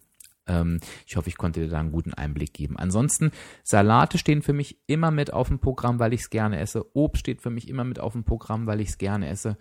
Ähm, 0.49 0.79
ich 1.05 1.15
hoffe, 1.15 1.29
ich 1.29 1.37
konnte 1.37 1.61
dir 1.61 1.69
da 1.69 1.79
einen 1.79 1.91
guten 1.91 2.13
Einblick 2.13 2.53
geben. 2.53 2.77
Ansonsten, 2.77 3.31
Salate 3.63 4.17
stehen 4.17 4.41
für 4.41 4.53
mich 4.53 4.79
immer 4.87 5.11
mit 5.11 5.31
auf 5.31 5.47
dem 5.47 5.59
Programm, 5.59 5.99
weil 5.99 6.13
ich 6.13 6.21
es 6.21 6.29
gerne 6.29 6.59
esse. 6.59 6.85
Obst 6.93 7.21
steht 7.21 7.41
für 7.41 7.51
mich 7.51 7.69
immer 7.69 7.83
mit 7.83 7.99
auf 7.99 8.13
dem 8.13 8.23
Programm, 8.23 8.65
weil 8.65 8.81
ich 8.81 8.89
es 8.89 8.97
gerne 8.97 9.29
esse. 9.29 9.57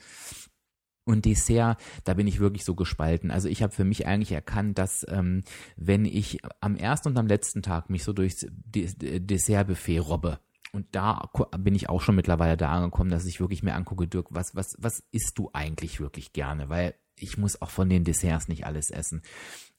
Und 1.08 1.24
Dessert, 1.24 1.80
da 2.04 2.12
bin 2.12 2.26
ich 2.26 2.38
wirklich 2.38 2.66
so 2.66 2.74
gespalten. 2.74 3.30
Also 3.30 3.48
ich 3.48 3.62
habe 3.62 3.72
für 3.72 3.84
mich 3.84 4.06
eigentlich 4.06 4.32
erkannt, 4.32 4.76
dass 4.76 5.06
ähm, 5.08 5.42
wenn 5.78 6.04
ich 6.04 6.40
am 6.60 6.76
ersten 6.76 7.08
und 7.08 7.16
am 7.16 7.26
letzten 7.26 7.62
Tag 7.62 7.88
mich 7.88 8.04
so 8.04 8.12
durchs 8.12 8.46
Dessertbuffet 8.66 10.00
robbe, 10.00 10.38
und 10.72 10.84
da 10.92 11.30
bin 11.56 11.74
ich 11.74 11.88
auch 11.88 12.02
schon 12.02 12.14
mittlerweile 12.14 12.58
da 12.58 12.70
angekommen, 12.70 13.08
dass 13.08 13.24
ich 13.24 13.40
wirklich 13.40 13.62
mir 13.62 13.74
angucke, 13.74 14.06
Dirk, 14.06 14.26
was, 14.28 14.54
was, 14.54 14.76
was 14.78 15.02
isst 15.12 15.38
du 15.38 15.48
eigentlich 15.54 15.98
wirklich 15.98 16.34
gerne? 16.34 16.68
Weil 16.68 16.94
ich 17.16 17.38
muss 17.38 17.62
auch 17.62 17.70
von 17.70 17.88
den 17.88 18.04
Desserts 18.04 18.48
nicht 18.48 18.66
alles 18.66 18.90
essen. 18.90 19.22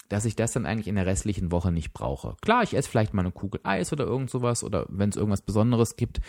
Dass 0.08 0.26
ich 0.26 0.36
das 0.36 0.54
dann 0.54 0.66
eigentlich 0.66 0.88
in 0.88 0.96
der 0.96 1.06
restlichen 1.06 1.52
Woche 1.52 1.72
nicht 1.72 1.94
brauche. 1.94 2.38
Klar, 2.42 2.64
ich 2.64 2.74
esse 2.74 2.90
vielleicht 2.90 3.14
mal 3.14 3.22
eine 3.22 3.32
Kugel 3.32 3.62
Eis 3.64 3.94
oder 3.94 4.06
irgend 4.06 4.32
sowas 4.32 4.64
oder 4.64 4.88
wenn 4.90 5.10
es 5.10 5.16
irgendwas 5.16 5.44
Besonderes 5.44 5.96
gibt, 5.96 6.22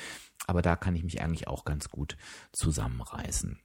aber 0.47 0.61
da 0.61 0.77
kann 0.77 0.95
ich 0.95 1.05
mich 1.05 1.23
eigentlich 1.23 1.49
auch 1.49 1.65
ganz 1.65 1.89
gut 1.89 2.19
zusammenreißen. 2.53 3.59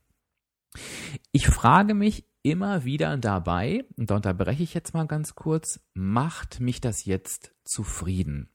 Ich 1.31 1.47
frage 1.47 1.93
mich 1.93 2.25
immer 2.43 2.85
wieder 2.85 3.17
dabei, 3.17 3.85
und 3.97 4.11
da 4.11 4.17
unterbreche 4.17 4.63
ich 4.63 4.73
jetzt 4.73 4.93
mal 4.93 5.07
ganz 5.07 5.35
kurz, 5.35 5.79
macht 5.93 6.59
mich 6.59 6.79
das 6.79 7.05
jetzt 7.05 7.55
zufrieden? 7.63 8.49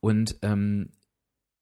Und 0.00 0.38
ähm, 0.42 0.90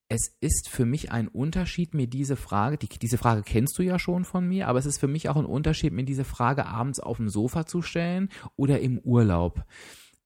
es 0.08 0.36
ist 0.40 0.68
für 0.68 0.84
mich 0.84 1.10
ein 1.10 1.28
Unterschied, 1.28 1.94
mir 1.94 2.06
diese 2.06 2.36
Frage, 2.36 2.78
die, 2.78 2.88
diese 2.88 3.18
Frage 3.18 3.42
kennst 3.42 3.76
du 3.78 3.82
ja 3.82 3.98
schon 3.98 4.24
von 4.24 4.46
mir, 4.46 4.68
aber 4.68 4.78
es 4.78 4.86
ist 4.86 4.98
für 4.98 5.08
mich 5.08 5.28
auch 5.28 5.36
ein 5.36 5.46
Unterschied, 5.46 5.92
mir 5.92 6.04
diese 6.04 6.24
Frage 6.24 6.66
abends 6.66 7.00
auf 7.00 7.16
dem 7.16 7.28
Sofa 7.28 7.66
zu 7.66 7.82
stellen 7.82 8.28
oder 8.56 8.80
im 8.80 8.98
Urlaub. 8.98 9.64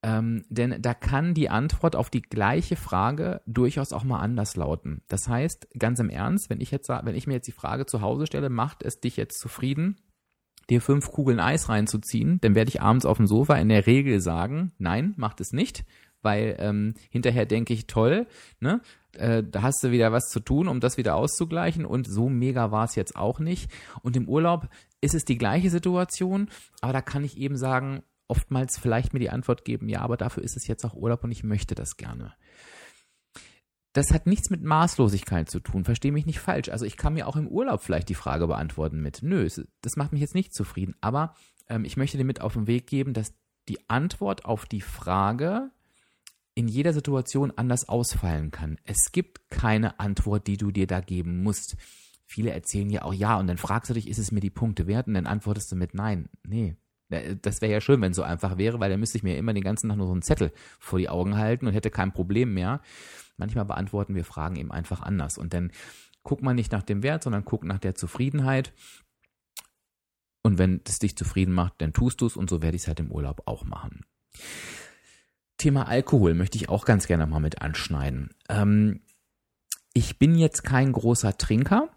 Ähm, 0.02 0.44
denn 0.48 0.80
da 0.80 0.94
kann 0.94 1.34
die 1.34 1.50
Antwort 1.50 1.96
auf 1.96 2.08
die 2.08 2.22
gleiche 2.22 2.76
Frage 2.76 3.40
durchaus 3.46 3.92
auch 3.92 4.04
mal 4.04 4.20
anders 4.20 4.54
lauten. 4.54 5.02
Das 5.08 5.26
heißt, 5.28 5.68
ganz 5.76 5.98
im 5.98 6.08
Ernst, 6.08 6.50
wenn 6.50 6.60
ich 6.60 6.70
jetzt, 6.70 6.88
wenn 6.88 7.16
ich 7.16 7.26
mir 7.26 7.34
jetzt 7.34 7.48
die 7.48 7.52
Frage 7.52 7.84
zu 7.84 8.00
Hause 8.00 8.26
stelle, 8.26 8.48
macht 8.48 8.84
es 8.84 9.00
dich 9.00 9.16
jetzt 9.16 9.40
zufrieden, 9.40 9.96
dir 10.70 10.80
fünf 10.80 11.10
Kugeln 11.10 11.40
Eis 11.40 11.68
reinzuziehen, 11.68 12.40
dann 12.42 12.54
werde 12.54 12.68
ich 12.68 12.80
abends 12.80 13.06
auf 13.06 13.16
dem 13.16 13.26
Sofa 13.26 13.56
in 13.56 13.70
der 13.70 13.86
Regel 13.86 14.20
sagen, 14.20 14.72
nein, 14.78 15.14
macht 15.16 15.40
es 15.40 15.52
nicht, 15.52 15.84
weil 16.22 16.56
ähm, 16.60 16.94
hinterher 17.10 17.46
denke 17.46 17.72
ich, 17.72 17.86
toll, 17.86 18.26
ne? 18.60 18.80
Äh, 19.16 19.42
da 19.42 19.62
hast 19.62 19.82
du 19.82 19.90
wieder 19.90 20.12
was 20.12 20.28
zu 20.28 20.38
tun, 20.38 20.68
um 20.68 20.78
das 20.78 20.96
wieder 20.96 21.16
auszugleichen 21.16 21.84
und 21.84 22.06
so 22.06 22.28
mega 22.28 22.70
war 22.70 22.84
es 22.84 22.94
jetzt 22.94 23.16
auch 23.16 23.40
nicht. 23.40 23.70
Und 24.02 24.16
im 24.16 24.28
Urlaub 24.28 24.68
ist 25.00 25.14
es 25.14 25.24
die 25.24 25.38
gleiche 25.38 25.70
Situation, 25.70 26.50
aber 26.82 26.92
da 26.92 27.00
kann 27.00 27.24
ich 27.24 27.38
eben 27.38 27.56
sagen, 27.56 28.02
oftmals 28.28 28.78
vielleicht 28.78 29.12
mir 29.12 29.18
die 29.18 29.30
Antwort 29.30 29.64
geben, 29.64 29.88
ja, 29.88 30.00
aber 30.00 30.16
dafür 30.16 30.42
ist 30.42 30.56
es 30.56 30.66
jetzt 30.66 30.84
auch 30.84 30.94
Urlaub 30.94 31.24
und 31.24 31.32
ich 31.32 31.42
möchte 31.42 31.74
das 31.74 31.96
gerne. 31.96 32.34
Das 33.94 34.12
hat 34.12 34.26
nichts 34.26 34.50
mit 34.50 34.62
Maßlosigkeit 34.62 35.50
zu 35.50 35.60
tun, 35.60 35.84
verstehe 35.84 36.12
mich 36.12 36.26
nicht 36.26 36.38
falsch. 36.38 36.68
Also 36.68 36.84
ich 36.84 36.96
kann 36.96 37.14
mir 37.14 37.26
auch 37.26 37.36
im 37.36 37.48
Urlaub 37.48 37.82
vielleicht 37.82 38.08
die 38.10 38.14
Frage 38.14 38.46
beantworten 38.46 39.00
mit, 39.00 39.22
nö, 39.22 39.48
das 39.80 39.96
macht 39.96 40.12
mich 40.12 40.20
jetzt 40.20 40.34
nicht 40.34 40.54
zufrieden, 40.54 40.94
aber 41.00 41.34
ähm, 41.68 41.84
ich 41.84 41.96
möchte 41.96 42.18
dir 42.18 42.24
mit 42.24 42.40
auf 42.40 42.52
den 42.52 42.66
Weg 42.66 42.86
geben, 42.86 43.14
dass 43.14 43.34
die 43.68 43.88
Antwort 43.88 44.44
auf 44.44 44.66
die 44.66 44.80
Frage 44.80 45.70
in 46.54 46.68
jeder 46.68 46.92
Situation 46.92 47.52
anders 47.56 47.88
ausfallen 47.88 48.50
kann. 48.50 48.78
Es 48.84 49.12
gibt 49.12 49.48
keine 49.48 50.00
Antwort, 50.00 50.46
die 50.46 50.56
du 50.56 50.70
dir 50.70 50.86
da 50.86 51.00
geben 51.00 51.42
musst. 51.42 51.76
Viele 52.26 52.50
erzählen 52.50 52.90
ja 52.90 53.02
auch 53.02 53.14
ja 53.14 53.38
und 53.38 53.46
dann 53.46 53.58
fragst 53.58 53.90
du 53.90 53.94
dich, 53.94 54.08
ist 54.08 54.18
es 54.18 54.32
mir 54.32 54.40
die 54.40 54.50
Punkte 54.50 54.86
wert? 54.86 55.06
Und 55.06 55.14
dann 55.14 55.26
antwortest 55.26 55.70
du 55.70 55.76
mit 55.76 55.94
nein. 55.94 56.28
Nee, 56.46 56.76
das 57.08 57.60
wäre 57.60 57.72
ja 57.72 57.80
schön, 57.80 58.00
wenn 58.00 58.10
es 58.10 58.16
so 58.16 58.22
einfach 58.22 58.58
wäre, 58.58 58.80
weil 58.80 58.90
dann 58.90 59.00
müsste 59.00 59.16
ich 59.16 59.24
mir 59.24 59.38
immer 59.38 59.54
den 59.54 59.64
ganzen 59.64 59.88
Tag 59.88 59.96
nur 59.96 60.06
so 60.06 60.12
einen 60.12 60.22
Zettel 60.22 60.52
vor 60.78 60.98
die 60.98 61.08
Augen 61.08 61.36
halten 61.36 61.66
und 61.66 61.72
hätte 61.72 61.90
kein 61.90 62.12
Problem 62.12 62.52
mehr. 62.52 62.82
Manchmal 63.36 63.64
beantworten 63.64 64.14
wir 64.14 64.24
Fragen 64.24 64.56
eben 64.56 64.72
einfach 64.72 65.00
anders. 65.00 65.38
Und 65.38 65.54
dann 65.54 65.70
guck 66.22 66.42
mal 66.42 66.54
nicht 66.54 66.72
nach 66.72 66.82
dem 66.82 67.02
Wert, 67.02 67.22
sondern 67.22 67.44
guck 67.44 67.64
nach 67.64 67.78
der 67.78 67.94
Zufriedenheit. 67.94 68.74
Und 70.42 70.58
wenn 70.58 70.80
es 70.86 70.98
dich 70.98 71.16
zufrieden 71.16 71.54
macht, 71.54 71.74
dann 71.78 71.92
tust 71.92 72.20
du 72.20 72.26
es 72.26 72.36
und 72.36 72.50
so 72.50 72.62
werde 72.62 72.76
ich 72.76 72.82
es 72.82 72.88
halt 72.88 73.00
im 73.00 73.10
Urlaub 73.10 73.42
auch 73.46 73.64
machen. 73.64 74.04
Thema 75.56 75.88
Alkohol 75.88 76.34
möchte 76.34 76.56
ich 76.56 76.68
auch 76.68 76.84
ganz 76.84 77.06
gerne 77.06 77.26
mal 77.26 77.40
mit 77.40 77.62
anschneiden. 77.62 78.30
Ähm, 78.48 79.00
ich 79.92 80.18
bin 80.18 80.36
jetzt 80.36 80.62
kein 80.62 80.92
großer 80.92 81.36
Trinker 81.36 81.90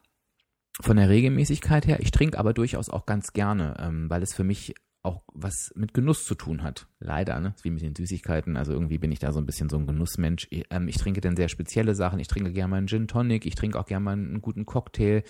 von 0.79 0.97
der 0.97 1.09
Regelmäßigkeit 1.09 1.85
her. 1.85 1.99
Ich 1.99 2.11
trinke 2.11 2.39
aber 2.39 2.53
durchaus 2.53 2.89
auch 2.89 3.05
ganz 3.05 3.33
gerne, 3.33 3.75
ähm, 3.79 4.09
weil 4.09 4.23
es 4.23 4.33
für 4.33 4.43
mich 4.43 4.73
auch 5.03 5.23
was 5.33 5.71
mit 5.75 5.93
Genuss 5.93 6.25
zu 6.25 6.35
tun 6.35 6.61
hat. 6.61 6.87
Leider, 6.99 7.39
ne? 7.39 7.55
Wie 7.63 7.71
mit 7.71 7.81
den 7.81 7.95
Süßigkeiten. 7.95 8.55
Also 8.55 8.73
irgendwie 8.73 8.99
bin 8.99 9.11
ich 9.11 9.19
da 9.19 9.31
so 9.31 9.39
ein 9.39 9.45
bisschen 9.45 9.69
so 9.69 9.77
ein 9.77 9.87
Genussmensch. 9.87 10.47
Ich, 10.51 10.65
ähm, 10.69 10.87
ich 10.87 10.97
trinke 10.97 11.21
dann 11.21 11.35
sehr 11.35 11.49
spezielle 11.49 11.95
Sachen. 11.95 12.19
Ich 12.19 12.27
trinke 12.27 12.51
gerne 12.51 12.69
mal 12.69 12.77
einen 12.77 12.87
Gin 12.87 13.07
Tonic. 13.07 13.45
Ich 13.45 13.55
trinke 13.55 13.79
auch 13.79 13.85
gerne 13.85 14.03
mal 14.03 14.11
einen 14.13 14.41
guten 14.41 14.65
Cocktail. 14.65 15.23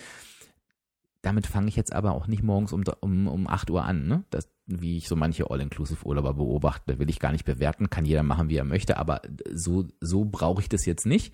Damit 1.22 1.46
fange 1.46 1.68
ich 1.68 1.76
jetzt 1.76 1.92
aber 1.92 2.12
auch 2.12 2.26
nicht 2.26 2.42
morgens 2.42 2.72
um, 2.72 2.82
um, 3.00 3.28
um 3.28 3.46
8 3.46 3.70
Uhr 3.70 3.84
an, 3.84 4.08
ne? 4.08 4.24
Das, 4.30 4.50
wie 4.66 4.98
ich 4.98 5.08
so 5.08 5.14
manche 5.14 5.48
All-Inclusive-Urlauber 5.48 6.34
beobachte, 6.34 6.98
will 6.98 7.08
ich 7.08 7.20
gar 7.20 7.30
nicht 7.32 7.44
bewerten, 7.44 7.90
kann 7.90 8.04
jeder 8.04 8.24
machen, 8.24 8.48
wie 8.48 8.56
er 8.56 8.64
möchte, 8.64 8.96
aber 8.96 9.22
so, 9.52 9.86
so 10.00 10.24
brauche 10.24 10.60
ich 10.60 10.68
das 10.68 10.84
jetzt 10.84 11.06
nicht. 11.06 11.32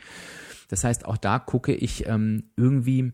Das 0.68 0.85
heißt, 0.85 1.07
auch 1.07 1.16
da 1.16 1.38
gucke 1.38 1.75
ich 1.75 2.07
ähm, 2.07 2.50
irgendwie, 2.57 3.12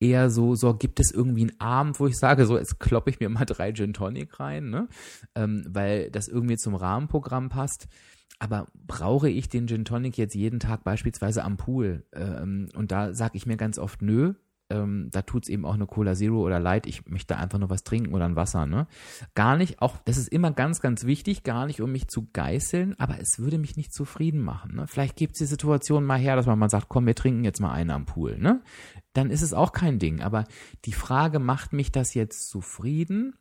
eher 0.00 0.30
so, 0.30 0.54
so 0.54 0.74
gibt 0.74 1.00
es 1.00 1.10
irgendwie 1.12 1.42
einen 1.42 1.60
Abend, 1.60 1.98
wo 2.00 2.06
ich 2.06 2.18
sage, 2.18 2.46
so 2.46 2.58
jetzt 2.58 2.78
kloppe 2.80 3.10
ich 3.10 3.20
mir 3.20 3.28
mal 3.28 3.44
drei 3.44 3.72
Gin 3.72 3.92
Tonic 3.92 4.38
rein, 4.38 4.70
ne? 4.70 4.88
Ähm, 5.34 5.64
weil 5.68 6.10
das 6.10 6.28
irgendwie 6.28 6.56
zum 6.56 6.74
Rahmenprogramm 6.74 7.48
passt. 7.48 7.88
Aber 8.38 8.68
brauche 8.74 9.30
ich 9.30 9.48
den 9.48 9.66
Gin 9.66 9.84
Tonic 9.84 10.18
jetzt 10.18 10.34
jeden 10.34 10.60
Tag 10.60 10.84
beispielsweise 10.84 11.42
am 11.42 11.56
Pool? 11.56 12.04
Ähm, 12.12 12.68
und 12.74 12.92
da 12.92 13.14
sage 13.14 13.36
ich 13.36 13.46
mir 13.46 13.56
ganz 13.56 13.78
oft, 13.78 14.02
nö, 14.02 14.34
ähm, 14.70 15.08
da 15.12 15.22
tut's 15.22 15.48
eben 15.48 15.64
auch 15.64 15.74
eine 15.74 15.86
Cola 15.86 16.14
Zero 16.14 16.40
oder 16.40 16.58
Light, 16.58 16.86
ich 16.86 17.06
möchte 17.06 17.36
einfach 17.36 17.58
nur 17.58 17.70
was 17.70 17.84
trinken 17.84 18.14
oder 18.14 18.24
ein 18.24 18.36
Wasser, 18.36 18.66
ne? 18.66 18.86
Gar 19.34 19.56
nicht, 19.56 19.80
auch, 19.80 19.96
das 20.04 20.16
ist 20.16 20.28
immer 20.28 20.50
ganz, 20.50 20.80
ganz 20.80 21.04
wichtig, 21.04 21.44
gar 21.44 21.66
nicht, 21.66 21.80
um 21.80 21.92
mich 21.92 22.08
zu 22.08 22.28
geißeln, 22.32 22.98
aber 22.98 23.20
es 23.20 23.38
würde 23.38 23.58
mich 23.58 23.76
nicht 23.76 23.92
zufrieden 23.92 24.40
machen, 24.40 24.74
ne? 24.74 24.86
Vielleicht 24.86 25.16
gibt's 25.16 25.38
die 25.38 25.46
Situation 25.46 26.04
mal 26.04 26.18
her, 26.18 26.36
dass 26.36 26.46
man 26.46 26.58
mal 26.58 26.70
sagt, 26.70 26.88
komm, 26.88 27.06
wir 27.06 27.14
trinken 27.14 27.44
jetzt 27.44 27.60
mal 27.60 27.72
einen 27.72 27.90
am 27.90 28.06
Pool, 28.06 28.38
ne? 28.38 28.62
Dann 29.12 29.30
ist 29.30 29.42
es 29.42 29.54
auch 29.54 29.72
kein 29.72 29.98
Ding, 29.98 30.20
aber 30.20 30.44
die 30.84 30.92
Frage, 30.92 31.38
macht 31.38 31.72
mich 31.72 31.92
das 31.92 32.14
jetzt 32.14 32.48
zufrieden? 32.48 33.34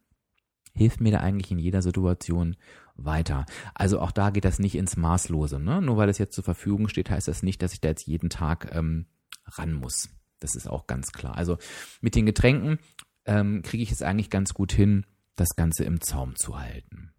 Hilft 0.74 1.00
mir 1.00 1.12
da 1.12 1.20
eigentlich 1.20 1.52
in 1.52 1.60
jeder 1.60 1.82
Situation 1.82 2.58
weiter. 2.96 3.46
Also 3.74 4.00
auch 4.00 4.12
da 4.12 4.30
geht 4.30 4.46
das 4.46 4.60
nicht 4.60 4.76
ins 4.76 4.98
Maßlose. 4.98 5.60
Ne? 5.60 5.82
Nur 5.82 5.98
weil 5.98 6.10
es 6.10 6.18
jetzt 6.18 6.36
zur 6.36 6.44
Verfügung 6.44 6.90
steht, 6.90 7.10
heißt 7.10 7.28
das 7.28 7.44
nicht, 7.44 7.62
dass 7.62 7.74
ich 7.74 7.82
da 7.82 7.90
jetzt 7.90 8.08
jeden 8.08 8.30
Tag 8.30 8.74
ähm, 8.74 9.06
ran 9.46 9.74
muss. 9.74 10.10
Das 10.40 10.56
ist 10.56 10.68
auch 10.70 10.88
ganz 10.88 11.12
klar. 11.12 11.38
Also 11.38 11.58
mit 12.02 12.16
den 12.16 12.26
Getränken 12.26 12.80
ähm, 13.26 13.62
kriege 13.62 13.84
ich 13.84 13.92
es 13.92 14.02
eigentlich 14.02 14.30
ganz 14.30 14.54
gut 14.54 14.72
hin, 14.72 15.06
das 15.36 15.56
Ganze 15.56 15.84
im 15.84 16.02
Zaum 16.02 16.36
zu 16.36 16.60
halten. 16.60 17.12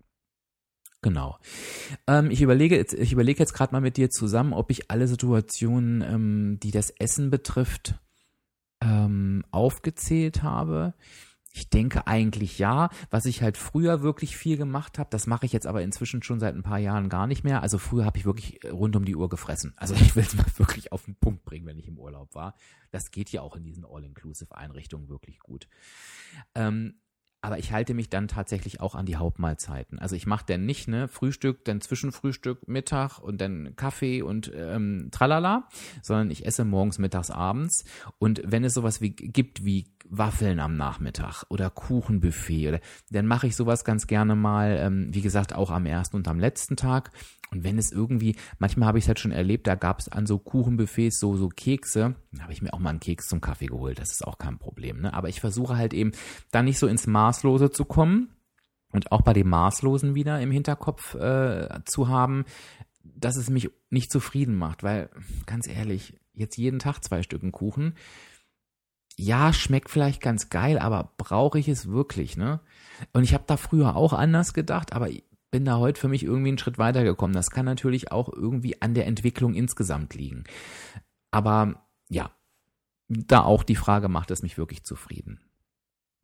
Genau. 1.02 1.38
Ähm, 2.06 2.30
ich 2.30 2.42
überlege 2.42 2.76
jetzt, 2.76 2.94
ich 2.94 3.12
überlege 3.12 3.38
jetzt 3.38 3.52
gerade 3.52 3.73
mal 3.73 3.80
mit 3.80 3.96
dir 3.96 4.11
zusammen, 4.11 4.52
ob 4.52 4.70
ich 4.70 4.90
alle 4.90 5.06
Situationen, 5.06 6.02
ähm, 6.02 6.58
die 6.61 6.70
das 6.70 6.90
Essen 6.90 7.30
betrifft, 7.30 7.94
ähm, 8.80 9.44
aufgezählt 9.50 10.42
habe. 10.42 10.94
Ich 11.56 11.70
denke 11.70 12.06
eigentlich 12.06 12.58
ja. 12.58 12.90
Was 13.08 13.25
ich 13.25 13.40
halt 13.40 13.56
früher 13.56 14.02
wirklich 14.02 14.36
viel 14.36 14.58
gemacht 14.58 14.98
habe, 14.98 15.08
das 15.10 15.26
mache 15.26 15.46
ich 15.46 15.54
jetzt 15.54 15.66
aber 15.66 15.80
inzwischen 15.80 16.22
schon 16.22 16.38
seit 16.38 16.54
ein 16.54 16.62
paar 16.62 16.78
Jahren 16.78 17.08
gar 17.08 17.26
nicht 17.26 17.44
mehr. 17.44 17.62
Also 17.62 17.78
früher 17.78 18.04
habe 18.04 18.18
ich 18.18 18.26
wirklich 18.26 18.60
rund 18.70 18.94
um 18.94 19.06
die 19.06 19.16
Uhr 19.16 19.30
gefressen. 19.30 19.72
Also 19.76 19.94
ich 19.94 20.14
will 20.14 20.22
es 20.22 20.34
mal 20.34 20.44
wirklich 20.58 20.92
auf 20.92 21.06
den 21.06 21.16
Punkt 21.16 21.46
bringen, 21.46 21.64
wenn 21.66 21.78
ich 21.78 21.88
im 21.88 21.98
Urlaub 21.98 22.34
war. 22.34 22.54
Das 22.90 23.10
geht 23.10 23.30
ja 23.30 23.40
auch 23.40 23.56
in 23.56 23.64
diesen 23.64 23.86
All-Inclusive-Einrichtungen 23.86 25.08
wirklich 25.08 25.38
gut. 25.38 25.66
Ähm, 26.54 26.96
aber 27.40 27.58
ich 27.58 27.72
halte 27.72 27.94
mich 27.94 28.10
dann 28.10 28.28
tatsächlich 28.28 28.80
auch 28.80 28.94
an 28.94 29.06
die 29.06 29.16
Hauptmahlzeiten. 29.16 29.98
Also 29.98 30.16
ich 30.16 30.26
mache 30.26 30.44
dann 30.46 30.66
nicht 30.66 30.88
ne 30.88 31.06
Frühstück, 31.06 31.64
dann 31.64 31.80
Zwischenfrühstück, 31.80 32.66
Mittag 32.66 33.18
und 33.18 33.40
dann 33.40 33.76
Kaffee 33.76 34.20
und 34.20 34.50
ähm, 34.54 35.08
tralala, 35.12 35.68
sondern 36.02 36.30
ich 36.30 36.44
esse 36.44 36.64
morgens, 36.64 36.98
mittags, 36.98 37.30
abends. 37.30 37.84
Und 38.18 38.42
wenn 38.44 38.64
es 38.64 38.75
sowas 38.75 39.00
wie 39.00 39.10
gibt 39.10 39.64
wie 39.64 39.86
Waffeln 40.10 40.60
am 40.60 40.76
Nachmittag 40.76 41.44
oder 41.48 41.70
Kuchenbuffet 41.70 42.68
oder 42.68 42.80
dann 43.10 43.26
mache 43.26 43.46
ich 43.46 43.56
sowas 43.56 43.84
ganz 43.84 44.06
gerne 44.06 44.34
mal, 44.34 44.76
ähm, 44.80 45.08
wie 45.12 45.22
gesagt, 45.22 45.54
auch 45.54 45.70
am 45.70 45.86
ersten 45.86 46.16
und 46.16 46.28
am 46.28 46.38
letzten 46.38 46.76
Tag. 46.76 47.10
Und 47.50 47.64
wenn 47.64 47.78
es 47.78 47.92
irgendwie, 47.92 48.36
manchmal 48.58 48.88
habe 48.88 48.98
ich 48.98 49.04
es 49.04 49.08
halt 49.08 49.20
schon 49.20 49.32
erlebt, 49.32 49.66
da 49.66 49.75
gab 49.76 50.00
es 50.00 50.08
an 50.08 50.26
so 50.26 50.38
Kuchenbuffets 50.38 51.20
so, 51.20 51.36
so 51.36 51.48
Kekse, 51.48 52.16
da 52.32 52.42
habe 52.42 52.52
ich 52.52 52.62
mir 52.62 52.72
auch 52.72 52.78
mal 52.78 52.90
einen 52.90 53.00
Keks 53.00 53.28
zum 53.28 53.40
Kaffee 53.40 53.66
geholt, 53.66 53.98
das 53.98 54.10
ist 54.10 54.26
auch 54.26 54.38
kein 54.38 54.58
Problem. 54.58 55.00
Ne? 55.00 55.14
Aber 55.14 55.28
ich 55.28 55.40
versuche 55.40 55.76
halt 55.76 55.94
eben 55.94 56.12
da 56.50 56.62
nicht 56.62 56.78
so 56.78 56.86
ins 56.86 57.06
Maßlose 57.06 57.70
zu 57.70 57.84
kommen 57.84 58.30
und 58.92 59.12
auch 59.12 59.22
bei 59.22 59.32
dem 59.32 59.48
Maßlosen 59.48 60.14
wieder 60.14 60.40
im 60.40 60.50
Hinterkopf 60.50 61.14
äh, 61.14 61.68
zu 61.84 62.08
haben, 62.08 62.44
dass 63.04 63.36
es 63.36 63.50
mich 63.50 63.70
nicht 63.90 64.10
zufrieden 64.10 64.56
macht, 64.56 64.82
weil 64.82 65.10
ganz 65.46 65.68
ehrlich, 65.68 66.14
jetzt 66.32 66.56
jeden 66.56 66.78
Tag 66.78 67.02
zwei 67.02 67.22
Stücken 67.22 67.52
Kuchen, 67.52 67.94
ja, 69.16 69.52
schmeckt 69.52 69.90
vielleicht 69.90 70.20
ganz 70.20 70.50
geil, 70.50 70.78
aber 70.78 71.12
brauche 71.16 71.58
ich 71.58 71.68
es 71.68 71.88
wirklich, 71.88 72.37
ne? 72.37 72.61
Und 73.12 73.25
ich 73.25 73.35
habe 73.35 73.44
da 73.46 73.56
früher 73.56 73.96
auch 73.96 74.12
anders 74.12 74.54
gedacht, 74.54 74.92
aber 74.92 75.08
bin 75.50 75.64
da 75.64 75.78
heute 75.78 76.00
für 76.00 76.08
mich 76.08 76.23
irgendwie 76.23 76.49
einen 76.49 76.58
Schritt 76.58 76.78
weitergekommen. 76.78 77.35
Das 77.35 77.50
kann 77.50 77.64
natürlich 77.64 78.12
auch 78.12 78.30
irgendwie 78.30 78.82
an 78.82 78.94
der 78.94 79.06
Entwicklung 79.06 79.54
insgesamt 79.54 80.14
liegen. 80.14 80.44
Aber 81.30 81.87
ja, 82.08 82.30
da 83.08 83.42
auch 83.42 83.62
die 83.62 83.76
Frage, 83.76 84.08
macht 84.08 84.30
es 84.30 84.42
mich 84.42 84.58
wirklich 84.58 84.85
zufrieden? 84.85 85.40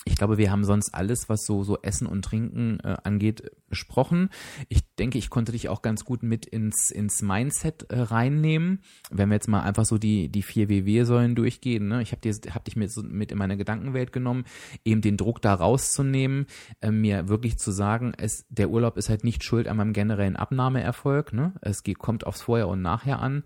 Ich 0.04 0.16
glaube, 0.16 0.36
wir 0.36 0.50
haben 0.50 0.64
sonst 0.64 0.94
alles, 0.94 1.28
was 1.28 1.44
so, 1.44 1.62
so 1.62 1.80
Essen 1.80 2.08
und 2.08 2.24
Trinken 2.24 2.80
äh, 2.80 2.96
angeht, 3.04 3.52
besprochen. 3.68 4.30
Ich 4.68 4.80
denke, 4.96 5.16
ich 5.16 5.30
konnte 5.30 5.52
dich 5.52 5.68
auch 5.68 5.80
ganz 5.80 6.04
gut 6.04 6.24
mit 6.24 6.44
ins, 6.44 6.90
ins 6.90 7.22
Mindset 7.22 7.84
äh, 7.88 8.00
reinnehmen. 8.00 8.82
Wenn 9.10 9.28
wir 9.28 9.36
jetzt 9.36 9.46
mal 9.46 9.62
einfach 9.62 9.84
so 9.84 9.98
die, 9.98 10.28
die 10.28 10.42
vier 10.42 10.68
WW-Säulen 10.68 11.36
durchgehen. 11.36 11.86
Ne? 11.86 12.02
Ich 12.02 12.10
habe 12.10 12.28
hab 12.30 12.64
dich 12.64 12.74
mit, 12.74 12.90
mit 13.04 13.30
in 13.30 13.38
meine 13.38 13.56
Gedankenwelt 13.56 14.12
genommen, 14.12 14.44
eben 14.84 15.02
den 15.02 15.16
Druck 15.16 15.40
da 15.40 15.54
rauszunehmen, 15.54 16.46
äh, 16.80 16.90
mir 16.90 17.28
wirklich 17.28 17.58
zu 17.58 17.70
sagen, 17.70 18.12
es, 18.18 18.44
der 18.48 18.70
Urlaub 18.70 18.96
ist 18.96 19.08
halt 19.08 19.22
nicht 19.22 19.44
schuld 19.44 19.68
an 19.68 19.76
meinem 19.76 19.92
generellen 19.92 20.36
Abnahmeerfolg. 20.36 21.32
Ne? 21.32 21.52
Es 21.60 21.84
geht, 21.84 21.98
kommt 21.98 22.26
aufs 22.26 22.42
Vorher 22.42 22.66
und 22.66 22.82
Nachher 22.82 23.20
an. 23.20 23.44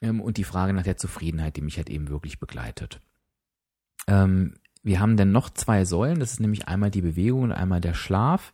Ähm, 0.00 0.20
und 0.20 0.36
die 0.36 0.44
Frage 0.44 0.72
nach 0.74 0.84
der 0.84 0.96
Zufriedenheit, 0.96 1.56
die 1.56 1.62
mich 1.62 1.76
halt 1.76 1.90
eben 1.90 2.08
wirklich 2.08 2.38
begleitet. 2.38 3.00
Ähm, 4.06 4.54
wir 4.82 5.00
haben 5.00 5.16
dann 5.16 5.32
noch 5.32 5.50
zwei 5.50 5.84
Säulen, 5.84 6.20
das 6.20 6.32
ist 6.32 6.40
nämlich 6.40 6.68
einmal 6.68 6.90
die 6.90 7.02
Bewegung 7.02 7.42
und 7.42 7.52
einmal 7.52 7.80
der 7.80 7.94
Schlaf. 7.94 8.52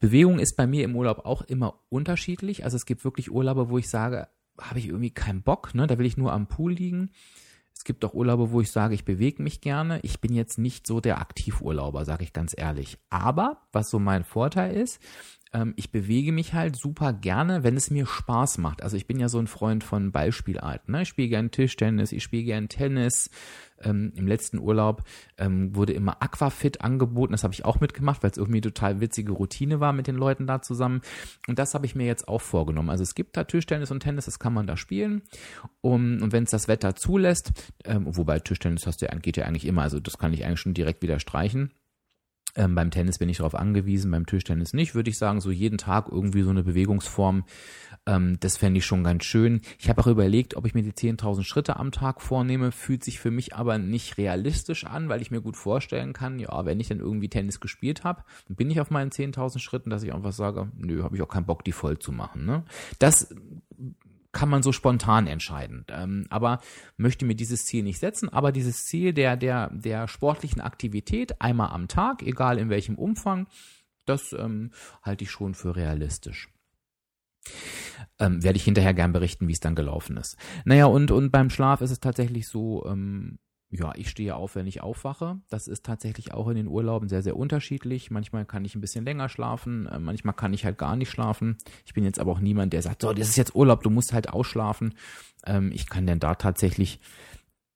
Bewegung 0.00 0.38
ist 0.38 0.56
bei 0.56 0.66
mir 0.66 0.84
im 0.84 0.96
Urlaub 0.96 1.24
auch 1.24 1.42
immer 1.42 1.80
unterschiedlich. 1.88 2.64
Also 2.64 2.76
es 2.76 2.86
gibt 2.86 3.04
wirklich 3.04 3.30
Urlaube, 3.30 3.70
wo 3.70 3.78
ich 3.78 3.88
sage, 3.88 4.28
habe 4.60 4.78
ich 4.78 4.88
irgendwie 4.88 5.10
keinen 5.10 5.42
Bock, 5.42 5.74
ne? 5.74 5.86
Da 5.86 5.98
will 5.98 6.06
ich 6.06 6.16
nur 6.16 6.32
am 6.32 6.46
Pool 6.46 6.72
liegen. 6.72 7.10
Es 7.74 7.84
gibt 7.84 8.04
auch 8.04 8.14
Urlaube, 8.14 8.52
wo 8.52 8.60
ich 8.60 8.70
sage, 8.70 8.94
ich 8.94 9.04
bewege 9.04 9.42
mich 9.42 9.60
gerne. 9.60 9.98
Ich 10.02 10.20
bin 10.20 10.32
jetzt 10.32 10.58
nicht 10.58 10.86
so 10.86 11.00
der 11.00 11.20
Aktivurlauber, 11.20 12.04
sage 12.04 12.22
ich 12.22 12.32
ganz 12.32 12.54
ehrlich. 12.56 12.98
Aber 13.10 13.62
was 13.72 13.90
so 13.90 13.98
mein 13.98 14.24
Vorteil 14.24 14.76
ist, 14.76 15.00
ähm, 15.54 15.72
ich 15.76 15.90
bewege 15.90 16.32
mich 16.32 16.52
halt 16.52 16.76
super 16.76 17.12
gerne, 17.12 17.62
wenn 17.62 17.76
es 17.76 17.90
mir 17.90 18.06
Spaß 18.06 18.58
macht. 18.58 18.82
Also 18.82 18.96
ich 18.96 19.06
bin 19.06 19.18
ja 19.18 19.28
so 19.28 19.38
ein 19.38 19.46
Freund 19.46 19.84
von 19.84 20.12
Ballspielarten. 20.12 20.92
Ne? 20.92 21.02
Ich 21.02 21.08
spiele 21.08 21.28
gern 21.28 21.50
Tischtennis, 21.50 22.12
ich 22.12 22.22
spiele 22.22 22.44
gern 22.44 22.68
Tennis. 22.68 23.30
Ähm, 23.80 24.12
Im 24.16 24.26
letzten 24.26 24.58
Urlaub 24.58 25.02
ähm, 25.38 25.74
wurde 25.74 25.92
immer 25.92 26.22
Aquafit 26.22 26.80
angeboten. 26.80 27.32
Das 27.32 27.44
habe 27.44 27.54
ich 27.54 27.64
auch 27.64 27.80
mitgemacht, 27.80 28.22
weil 28.22 28.30
es 28.30 28.36
irgendwie 28.36 28.60
total 28.60 29.00
witzige 29.00 29.32
Routine 29.32 29.80
war 29.80 29.92
mit 29.92 30.06
den 30.06 30.16
Leuten 30.16 30.46
da 30.46 30.60
zusammen. 30.60 31.02
Und 31.46 31.58
das 31.58 31.74
habe 31.74 31.86
ich 31.86 31.94
mir 31.94 32.06
jetzt 32.06 32.26
auch 32.26 32.40
vorgenommen. 32.40 32.90
Also 32.90 33.02
es 33.02 33.14
gibt 33.14 33.36
da 33.36 33.44
Tischtennis 33.44 33.90
und 33.90 34.00
Tennis, 34.00 34.24
das 34.24 34.38
kann 34.38 34.54
man 34.54 34.66
da 34.66 34.76
spielen. 34.76 35.22
Um, 35.80 36.22
und 36.22 36.32
wenn 36.32 36.44
es 36.44 36.50
das 36.50 36.66
Wetter 36.66 36.96
zulässt, 36.96 37.52
ähm, 37.84 38.04
wobei 38.06 38.40
Tischtennis 38.40 38.86
hast 38.86 39.02
du, 39.02 39.06
geht 39.20 39.36
ja 39.36 39.44
eigentlich 39.44 39.66
immer, 39.66 39.82
also 39.82 40.00
das 40.00 40.18
kann 40.18 40.32
ich 40.32 40.44
eigentlich 40.44 40.60
schon 40.60 40.74
direkt 40.74 41.02
wieder 41.02 41.20
streichen. 41.20 41.70
Ähm, 42.56 42.74
beim 42.74 42.90
Tennis 42.90 43.18
bin 43.18 43.28
ich 43.28 43.38
darauf 43.38 43.54
angewiesen, 43.54 44.10
beim 44.10 44.26
Tischtennis 44.26 44.72
nicht, 44.74 44.94
würde 44.94 45.10
ich 45.10 45.18
sagen, 45.18 45.40
so 45.40 45.50
jeden 45.50 45.78
Tag 45.78 46.08
irgendwie 46.10 46.42
so 46.42 46.50
eine 46.50 46.62
Bewegungsform. 46.62 47.44
Ähm, 48.06 48.38
das 48.40 48.56
fände 48.56 48.78
ich 48.78 48.86
schon 48.86 49.02
ganz 49.02 49.24
schön. 49.24 49.60
Ich 49.78 49.88
habe 49.88 50.00
auch 50.00 50.06
überlegt, 50.06 50.56
ob 50.56 50.66
ich 50.66 50.74
mir 50.74 50.82
die 50.82 50.92
10.000 50.92 51.42
Schritte 51.42 51.76
am 51.76 51.90
Tag 51.90 52.20
vornehme, 52.20 52.70
fühlt 52.70 53.02
sich 53.02 53.18
für 53.18 53.30
mich 53.30 53.54
aber 53.56 53.78
nicht 53.78 54.18
realistisch 54.18 54.84
an, 54.84 55.08
weil 55.08 55.22
ich 55.22 55.30
mir 55.30 55.40
gut 55.40 55.56
vorstellen 55.56 56.12
kann, 56.12 56.38
ja, 56.38 56.64
wenn 56.64 56.80
ich 56.80 56.88
dann 56.88 57.00
irgendwie 57.00 57.28
Tennis 57.28 57.60
gespielt 57.60 58.04
habe, 58.04 58.22
bin 58.48 58.70
ich 58.70 58.80
auf 58.80 58.90
meinen 58.90 59.10
10.000 59.10 59.58
Schritten, 59.58 59.90
dass 59.90 60.02
ich 60.02 60.12
einfach 60.12 60.32
sage, 60.32 60.70
nö, 60.76 61.02
habe 61.02 61.16
ich 61.16 61.22
auch 61.22 61.28
keinen 61.28 61.46
Bock, 61.46 61.64
die 61.64 61.72
voll 61.72 61.98
zu 61.98 62.12
machen. 62.12 62.44
Ne? 62.44 62.64
Das 62.98 63.34
kann 64.34 64.50
man 64.50 64.62
so 64.62 64.72
spontan 64.72 65.26
entscheiden. 65.26 65.86
Ähm, 65.88 66.26
aber 66.28 66.60
möchte 66.98 67.24
mir 67.24 67.34
dieses 67.34 67.64
Ziel 67.64 67.82
nicht 67.82 67.98
setzen, 67.98 68.28
aber 68.28 68.52
dieses 68.52 68.84
Ziel 68.84 69.14
der, 69.14 69.38
der, 69.38 69.70
der 69.72 70.08
sportlichen 70.08 70.60
Aktivität 70.60 71.40
einmal 71.40 71.70
am 71.70 71.88
Tag, 71.88 72.22
egal 72.22 72.58
in 72.58 72.68
welchem 72.68 72.96
Umfang, 72.96 73.46
das 74.04 74.34
ähm, 74.34 74.72
halte 75.02 75.24
ich 75.24 75.30
schon 75.30 75.54
für 75.54 75.76
realistisch. 75.76 76.50
Ähm, 78.18 78.42
werde 78.42 78.56
ich 78.56 78.64
hinterher 78.64 78.94
gern 78.94 79.12
berichten, 79.12 79.48
wie 79.48 79.52
es 79.52 79.60
dann 79.60 79.74
gelaufen 79.74 80.16
ist. 80.16 80.36
Naja, 80.64 80.86
und, 80.86 81.10
und 81.10 81.30
beim 81.30 81.50
Schlaf 81.50 81.80
ist 81.80 81.90
es 81.90 82.00
tatsächlich 82.00 82.48
so, 82.48 82.84
ähm, 82.86 83.38
ja, 83.76 83.92
ich 83.96 84.08
stehe 84.08 84.36
auf, 84.36 84.54
wenn 84.54 84.68
ich 84.68 84.82
aufwache. 84.82 85.40
Das 85.48 85.66
ist 85.66 85.84
tatsächlich 85.84 86.32
auch 86.32 86.46
in 86.48 86.54
den 86.54 86.68
Urlauben 86.68 87.08
sehr, 87.08 87.22
sehr 87.22 87.36
unterschiedlich. 87.36 88.08
Manchmal 88.08 88.44
kann 88.44 88.64
ich 88.64 88.76
ein 88.76 88.80
bisschen 88.80 89.04
länger 89.04 89.28
schlafen, 89.28 89.86
äh, 89.86 89.98
manchmal 89.98 90.34
kann 90.34 90.54
ich 90.54 90.64
halt 90.64 90.78
gar 90.78 90.94
nicht 90.94 91.10
schlafen. 91.10 91.58
Ich 91.84 91.92
bin 91.92 92.04
jetzt 92.04 92.20
aber 92.20 92.30
auch 92.30 92.38
niemand, 92.38 92.72
der 92.72 92.82
sagt, 92.82 93.02
so, 93.02 93.12
das 93.12 93.28
ist 93.28 93.36
jetzt 93.36 93.56
Urlaub, 93.56 93.82
du 93.82 93.90
musst 93.90 94.12
halt 94.12 94.28
ausschlafen. 94.28 94.94
Ähm, 95.44 95.72
ich 95.72 95.88
kann 95.88 96.06
dann 96.06 96.20
da 96.20 96.36
tatsächlich 96.36 97.00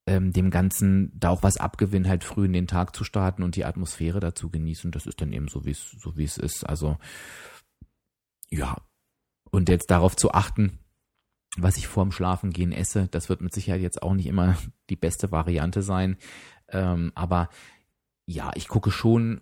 ähm, 0.07 0.31
dem 0.31 0.51
Ganzen 0.51 1.11
da 1.19 1.31
auch 1.31 1.43
was 1.43 1.57
abgewinnen, 1.57 2.07
halt 2.07 2.23
früh 2.23 2.45
in 2.45 2.53
den 2.53 2.67
Tag 2.67 2.95
zu 2.95 3.03
starten 3.03 3.43
und 3.43 3.57
die 3.57 3.65
Atmosphäre 3.65 4.21
dazu 4.21 4.49
genießen. 4.49 4.91
Das 4.91 5.05
ist 5.05 5.19
dann 5.19 5.33
eben 5.33 5.49
so, 5.49 5.65
wie 5.65 5.71
es 5.71 5.91
so 5.91 6.15
wie 6.15 6.23
es 6.23 6.37
ist. 6.37 6.63
Also 6.63 6.97
ja, 8.49 8.77
und 9.51 9.67
jetzt 9.67 9.91
darauf 9.91 10.15
zu 10.15 10.31
achten, 10.31 10.79
was 11.57 11.77
ich 11.77 11.87
vorm 11.87 12.11
Schlafengehen 12.11 12.71
esse. 12.71 13.07
Das 13.11 13.29
wird 13.29 13.41
mit 13.41 13.53
Sicherheit 13.53 13.81
jetzt 13.81 14.01
auch 14.01 14.13
nicht 14.13 14.27
immer 14.27 14.57
die 14.89 14.95
beste 14.95 15.31
Variante 15.31 15.81
sein. 15.81 16.17
Ähm, 16.69 17.11
aber 17.15 17.49
ja, 18.25 18.51
ich 18.55 18.67
gucke 18.67 18.91
schon, 18.91 19.41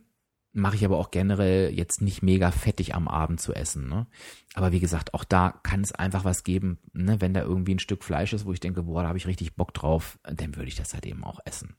mache 0.54 0.76
ich 0.76 0.86
aber 0.86 0.98
auch 0.98 1.12
generell 1.12 1.72
jetzt 1.74 2.02
nicht 2.02 2.24
mega 2.24 2.52
fettig 2.52 2.96
am 2.96 3.08
Abend 3.08 3.40
zu 3.40 3.54
essen. 3.54 3.88
Ne? 3.88 4.08
Aber 4.54 4.72
wie 4.72 4.80
gesagt, 4.80 5.14
auch 5.14 5.24
da 5.24 5.60
kann 5.64 5.82
es 5.82 5.92
einfach 5.92 6.24
was 6.24 6.44
geben, 6.44 6.80
ne? 6.94 7.22
wenn 7.22 7.34
da 7.34 7.42
irgendwie 7.42 7.76
ein 7.76 7.80
Stück 7.80 8.04
Fleisch 8.04 8.34
ist, 8.34 8.46
wo 8.46 8.54
ich 8.54 8.60
denke, 8.60 8.84
boah, 8.84 9.04
da 9.04 9.10
habe 9.10 9.18
ich 9.18 9.28
richtig 9.28 9.56
Bock 9.56 9.74
drauf, 9.74 10.18
dann 10.24 10.56
würde 10.56 10.70
ich 10.70 10.76
das 10.76 10.94
halt 10.94 11.06
eben 11.06 11.24
auch 11.24 11.40
essen. 11.46 11.76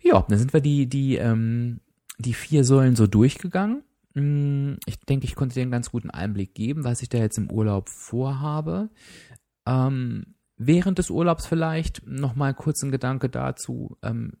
Ja, 0.00 0.24
dann 0.28 0.38
sind 0.38 0.52
wir 0.52 0.60
die, 0.60 0.86
die, 0.86 1.16
ähm, 1.16 1.80
die 2.18 2.34
vier 2.34 2.64
Säulen 2.64 2.96
so 2.96 3.06
durchgegangen. 3.06 3.82
Mm, 4.14 4.74
ich 4.86 4.98
denke, 5.00 5.26
ich 5.26 5.34
konnte 5.34 5.54
dir 5.54 5.62
einen 5.62 5.70
ganz 5.70 5.90
guten 5.90 6.10
Einblick 6.10 6.54
geben, 6.54 6.84
was 6.84 7.02
ich 7.02 7.08
da 7.08 7.18
jetzt 7.18 7.38
im 7.38 7.50
Urlaub 7.50 7.88
vorhabe. 7.88 8.90
Ähm, 9.66 10.34
während 10.56 10.98
des 10.98 11.10
Urlaubs 11.10 11.46
vielleicht 11.46 12.06
nochmal 12.06 12.54
kurz 12.54 12.82
ein 12.82 12.90
Gedanke 12.90 13.28
dazu. 13.28 13.96
Ähm, 14.02 14.32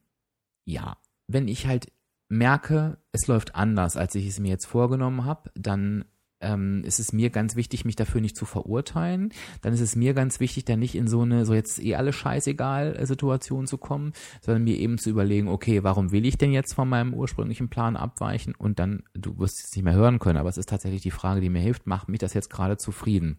ja, 0.64 0.98
wenn 1.26 1.48
ich 1.48 1.66
halt 1.66 1.92
merke, 2.28 2.98
es 3.12 3.26
läuft 3.26 3.54
anders, 3.54 3.96
als 3.96 4.14
ich 4.14 4.26
es 4.26 4.38
mir 4.38 4.50
jetzt 4.50 4.66
vorgenommen 4.66 5.24
habe, 5.24 5.50
dann 5.54 6.04
ähm, 6.40 6.82
ist 6.84 6.98
es 6.98 7.12
mir 7.12 7.30
ganz 7.30 7.56
wichtig, 7.56 7.84
mich 7.84 7.96
dafür 7.96 8.20
nicht 8.20 8.36
zu 8.36 8.44
verurteilen. 8.44 9.32
Dann 9.62 9.72
ist 9.72 9.80
es 9.80 9.96
mir 9.96 10.14
ganz 10.14 10.40
wichtig, 10.40 10.64
da 10.64 10.76
nicht 10.76 10.94
in 10.94 11.06
so 11.06 11.22
eine, 11.22 11.44
so 11.44 11.54
jetzt 11.54 11.82
eh 11.82 11.94
alles 11.94 12.16
scheißegal 12.16 12.96
äh, 12.96 13.06
Situation 13.06 13.66
zu 13.66 13.78
kommen, 13.78 14.12
sondern 14.40 14.64
mir 14.64 14.76
eben 14.78 14.98
zu 14.98 15.10
überlegen, 15.10 15.48
okay, 15.48 15.82
warum 15.82 16.12
will 16.12 16.26
ich 16.26 16.38
denn 16.38 16.52
jetzt 16.52 16.74
von 16.74 16.88
meinem 16.88 17.14
ursprünglichen 17.14 17.68
Plan 17.68 17.96
abweichen? 17.96 18.54
Und 18.54 18.78
dann, 18.78 19.02
du 19.14 19.38
wirst 19.38 19.64
es 19.64 19.76
nicht 19.76 19.84
mehr 19.84 19.94
hören 19.94 20.18
können, 20.18 20.38
aber 20.38 20.48
es 20.48 20.58
ist 20.58 20.68
tatsächlich 20.68 21.02
die 21.02 21.10
Frage, 21.10 21.40
die 21.40 21.50
mir 21.50 21.62
hilft, 21.62 21.86
macht 21.86 22.08
mich 22.08 22.20
das 22.20 22.34
jetzt 22.34 22.50
gerade 22.50 22.78
zufrieden? 22.78 23.38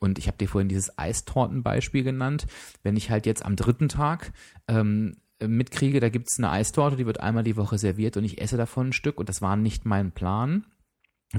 Und 0.00 0.18
ich 0.18 0.26
habe 0.26 0.36
dir 0.36 0.48
vorhin 0.48 0.68
dieses 0.68 0.98
Eistortenbeispiel 0.98 2.02
genannt. 2.02 2.46
Wenn 2.82 2.96
ich 2.96 3.10
halt 3.10 3.26
jetzt 3.26 3.44
am 3.44 3.56
dritten 3.56 3.88
Tag 3.88 4.32
ähm, 4.68 5.16
mitkriege, 5.40 6.00
da 6.00 6.08
gibt's 6.08 6.38
eine 6.38 6.50
Eistorte, 6.50 6.96
die 6.96 7.06
wird 7.06 7.20
einmal 7.20 7.44
die 7.44 7.56
Woche 7.56 7.78
serviert 7.78 8.16
und 8.16 8.24
ich 8.24 8.40
esse 8.40 8.56
davon 8.56 8.88
ein 8.88 8.92
Stück 8.92 9.18
und 9.18 9.28
das 9.28 9.40
war 9.40 9.56
nicht 9.56 9.84
mein 9.84 10.12
Plan, 10.12 10.64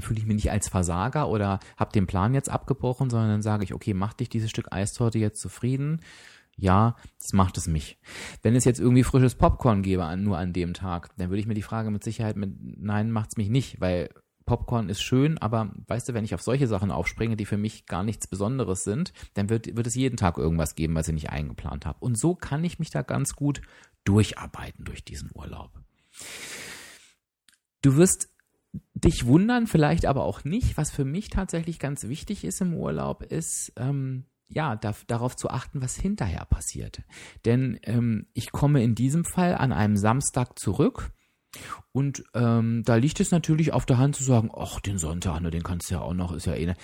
fühle 0.02 0.18
ich 0.18 0.26
mich 0.26 0.36
nicht 0.36 0.50
als 0.50 0.68
Versager 0.68 1.28
oder 1.28 1.60
habe 1.76 1.92
den 1.92 2.06
Plan 2.06 2.34
jetzt 2.34 2.48
abgebrochen, 2.48 3.10
sondern 3.10 3.30
dann 3.30 3.42
sage 3.42 3.64
ich, 3.64 3.74
okay, 3.74 3.94
mach 3.94 4.12
dich 4.12 4.28
dieses 4.28 4.50
Stück 4.50 4.72
Eistorte 4.72 5.18
jetzt 5.18 5.40
zufrieden. 5.40 6.00
Ja, 6.56 6.96
das 7.18 7.32
macht 7.34 7.58
es 7.58 7.66
mich. 7.66 7.98
Wenn 8.42 8.56
es 8.56 8.64
jetzt 8.64 8.80
irgendwie 8.80 9.04
frisches 9.04 9.34
Popcorn 9.34 9.82
gäbe, 9.82 10.16
nur 10.16 10.38
an 10.38 10.54
dem 10.54 10.72
Tag, 10.72 11.10
dann 11.18 11.28
würde 11.28 11.40
ich 11.40 11.46
mir 11.46 11.54
die 11.54 11.62
Frage 11.62 11.90
mit 11.90 12.02
Sicherheit 12.02 12.36
mit 12.36 12.50
Nein, 12.60 13.10
macht's 13.10 13.36
mich 13.36 13.50
nicht, 13.50 13.80
weil 13.80 14.08
Popcorn 14.46 14.88
ist 14.88 15.02
schön, 15.02 15.38
aber 15.38 15.72
weißt 15.88 16.08
du, 16.08 16.14
wenn 16.14 16.24
ich 16.24 16.34
auf 16.34 16.40
solche 16.40 16.68
Sachen 16.68 16.90
aufspringe, 16.90 17.36
die 17.36 17.44
für 17.44 17.58
mich 17.58 17.84
gar 17.84 18.04
nichts 18.04 18.28
Besonderes 18.28 18.84
sind, 18.84 19.12
dann 19.34 19.50
wird, 19.50 19.76
wird 19.76 19.86
es 19.86 19.96
jeden 19.96 20.16
Tag 20.16 20.38
irgendwas 20.38 20.76
geben, 20.76 20.94
was 20.94 21.08
ich 21.08 21.14
nicht 21.14 21.30
eingeplant 21.30 21.84
habe. 21.84 21.98
Und 22.00 22.16
so 22.16 22.34
kann 22.34 22.64
ich 22.64 22.78
mich 22.78 22.90
da 22.90 23.02
ganz 23.02 23.34
gut 23.34 23.60
durcharbeiten 24.04 24.84
durch 24.84 25.04
diesen 25.04 25.30
Urlaub. 25.34 25.72
Du 27.82 27.96
wirst 27.96 28.30
dich 28.94 29.26
wundern, 29.26 29.66
vielleicht 29.66 30.06
aber 30.06 30.24
auch 30.24 30.44
nicht. 30.44 30.76
Was 30.76 30.90
für 30.90 31.04
mich 31.04 31.30
tatsächlich 31.30 31.78
ganz 31.78 32.04
wichtig 32.04 32.44
ist 32.44 32.60
im 32.60 32.74
Urlaub, 32.74 33.22
ist, 33.22 33.72
ähm, 33.76 34.24
ja, 34.48 34.76
da, 34.76 34.94
darauf 35.06 35.36
zu 35.36 35.50
achten, 35.50 35.82
was 35.82 35.96
hinterher 35.96 36.44
passiert. 36.44 37.02
Denn 37.44 37.78
ähm, 37.82 38.26
ich 38.32 38.52
komme 38.52 38.82
in 38.82 38.94
diesem 38.94 39.24
Fall 39.24 39.54
an 39.54 39.72
einem 39.72 39.96
Samstag 39.96 40.58
zurück 40.58 41.12
und 41.92 42.24
ähm, 42.34 42.82
da 42.84 42.96
liegt 42.96 43.20
es 43.20 43.30
natürlich 43.30 43.72
auf 43.72 43.86
der 43.86 43.98
Hand 43.98 44.16
zu 44.16 44.24
sagen, 44.24 44.50
ach, 44.54 44.80
den 44.80 44.98
Sonntag, 44.98 45.40
ne, 45.40 45.50
den 45.50 45.62
kannst 45.62 45.90
du 45.90 45.94
ja 45.94 46.00
auch 46.00 46.14
noch, 46.14 46.32
ist 46.32 46.46
ja 46.46 46.54
eh, 46.54 46.66
ne, 46.66 46.76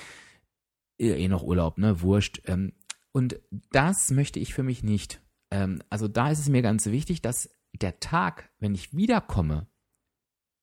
eh 0.98 1.28
noch 1.28 1.42
Urlaub, 1.42 1.78
ne, 1.78 2.00
wurscht. 2.00 2.42
Ähm, 2.46 2.72
und 3.12 3.38
das 3.70 4.11
möchte 4.11 4.38
ich 4.38 4.55
für 4.55 4.62
mich 4.62 4.83
nicht. 4.83 5.20
Ähm, 5.50 5.83
also 5.90 6.09
da 6.09 6.31
ist 6.31 6.38
es 6.38 6.48
mir 6.48 6.62
ganz 6.62 6.87
wichtig, 6.87 7.22
dass 7.22 7.50
der 7.72 8.00
Tag, 8.00 8.50
wenn 8.59 8.74
ich 8.74 8.94
wiederkomme, 8.94 9.66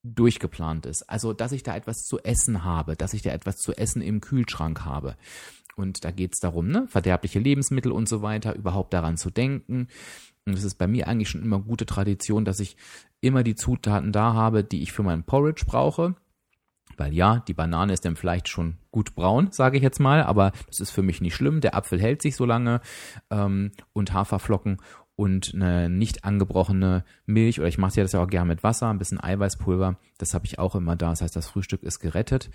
durchgeplant 0.04 0.86
ist. 0.86 1.10
Also, 1.10 1.34
dass 1.34 1.52
ich 1.52 1.64
da 1.64 1.76
etwas 1.76 2.04
zu 2.06 2.20
essen 2.20 2.64
habe, 2.64 2.96
dass 2.96 3.14
ich 3.14 3.22
da 3.22 3.32
etwas 3.32 3.58
zu 3.58 3.74
essen 3.74 4.02
im 4.02 4.22
Kühlschrank 4.22 4.86
habe. 4.86 5.16
Und 5.76 6.04
da 6.04 6.12
geht 6.12 6.34
es 6.34 6.40
darum, 6.40 6.68
ne, 6.68 6.88
verderbliche 6.90 7.40
Lebensmittel 7.40 7.92
und 7.92 8.10
so 8.10 8.22
weiter, 8.22 8.56
überhaupt 8.56 8.94
daran 8.94 9.18
zu 9.18 9.30
denken. 9.30 9.88
Und 10.46 10.54
es 10.54 10.64
ist 10.64 10.76
bei 10.76 10.88
mir 10.88 11.08
eigentlich 11.08 11.30
schon 11.30 11.44
immer 11.44 11.60
gute 11.60 11.86
Tradition, 11.86 12.44
dass 12.44 12.60
ich 12.60 12.76
immer 13.22 13.44
die 13.44 13.56
Zutaten 13.56 14.12
da 14.12 14.34
habe, 14.34 14.64
die 14.64 14.82
ich 14.82 14.92
für 14.92 15.04
meinen 15.04 15.24
Porridge 15.24 15.64
brauche. 15.66 16.16
Weil 16.98 17.14
ja, 17.14 17.40
die 17.48 17.54
Banane 17.54 17.94
ist 17.94 18.04
dann 18.04 18.18
vielleicht 18.18 18.50
schon 18.50 18.78
gut 18.92 19.16
braun, 19.16 19.52
sage 19.52 19.78
ich 19.78 19.84
jetzt 19.84 20.00
mal, 20.00 20.24
aber 20.24 20.52
das 20.68 20.82
ist 20.82 20.92
für 20.92 21.02
mich 21.02 21.22
nicht 21.22 21.36
schlimm. 21.36 21.62
Der 21.62 21.76
Apfel 21.76 22.02
hält 22.02 22.22
sich 22.22 22.36
so 22.36 22.46
lange 22.46 22.82
ähm, 23.30 23.72
und 23.94 24.12
Haferflocken 24.12 24.82
und 25.20 25.52
eine 25.54 25.90
nicht 25.90 26.24
angebrochene 26.24 27.04
Milch 27.26 27.60
oder 27.60 27.68
ich 27.68 27.78
mache 27.78 28.00
das 28.00 28.14
ja 28.14 28.24
auch 28.24 28.30
gerne 28.30 28.48
mit 28.48 28.64
Wasser, 28.64 28.90
ein 28.90 29.00
bisschen 29.00 29.22
Eiweißpulver, 29.22 29.98
das 30.18 30.34
habe 30.34 30.46
ich 30.46 30.60
auch 30.60 30.76
immer 30.76 30.96
da. 30.96 31.10
Das 31.10 31.22
heißt, 31.22 31.36
das 31.36 31.50
Frühstück 31.50 31.84
ist 31.84 32.00
gerettet 32.00 32.50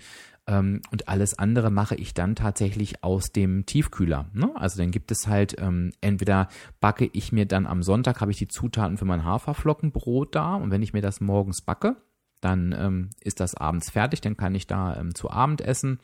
ähm, 0.47 0.81
und 0.89 1.07
alles 1.07 1.37
andere 1.37 1.69
mache 1.69 1.93
ich 1.93 2.15
dann 2.15 2.35
tatsächlich 2.35 3.03
aus 3.03 3.31
dem 3.31 3.67
Tiefkühler. 3.67 4.31
Ne? 4.33 4.49
Also 4.55 4.79
dann 4.79 4.89
gibt 4.89 5.11
es 5.11 5.27
halt 5.27 5.55
ähm, 5.59 5.91
entweder 6.01 6.49
backe 6.79 7.07
ich 7.13 7.31
mir 7.31 7.45
dann 7.45 7.67
am 7.67 7.83
Sonntag 7.83 8.19
habe 8.19 8.31
ich 8.31 8.37
die 8.39 8.47
Zutaten 8.47 8.97
für 8.97 9.05
mein 9.05 9.23
Haferflockenbrot 9.23 10.33
da 10.33 10.55
und 10.55 10.71
wenn 10.71 10.81
ich 10.81 10.91
mir 10.91 11.03
das 11.03 11.21
morgens 11.21 11.61
backe, 11.61 11.97
dann 12.41 12.73
ähm, 12.75 13.09
ist 13.21 13.41
das 13.41 13.53
abends 13.53 13.91
fertig, 13.91 14.21
dann 14.21 14.37
kann 14.37 14.55
ich 14.55 14.65
da 14.65 15.03
zu 15.13 15.29
Abend 15.29 15.61
essen. 15.61 15.99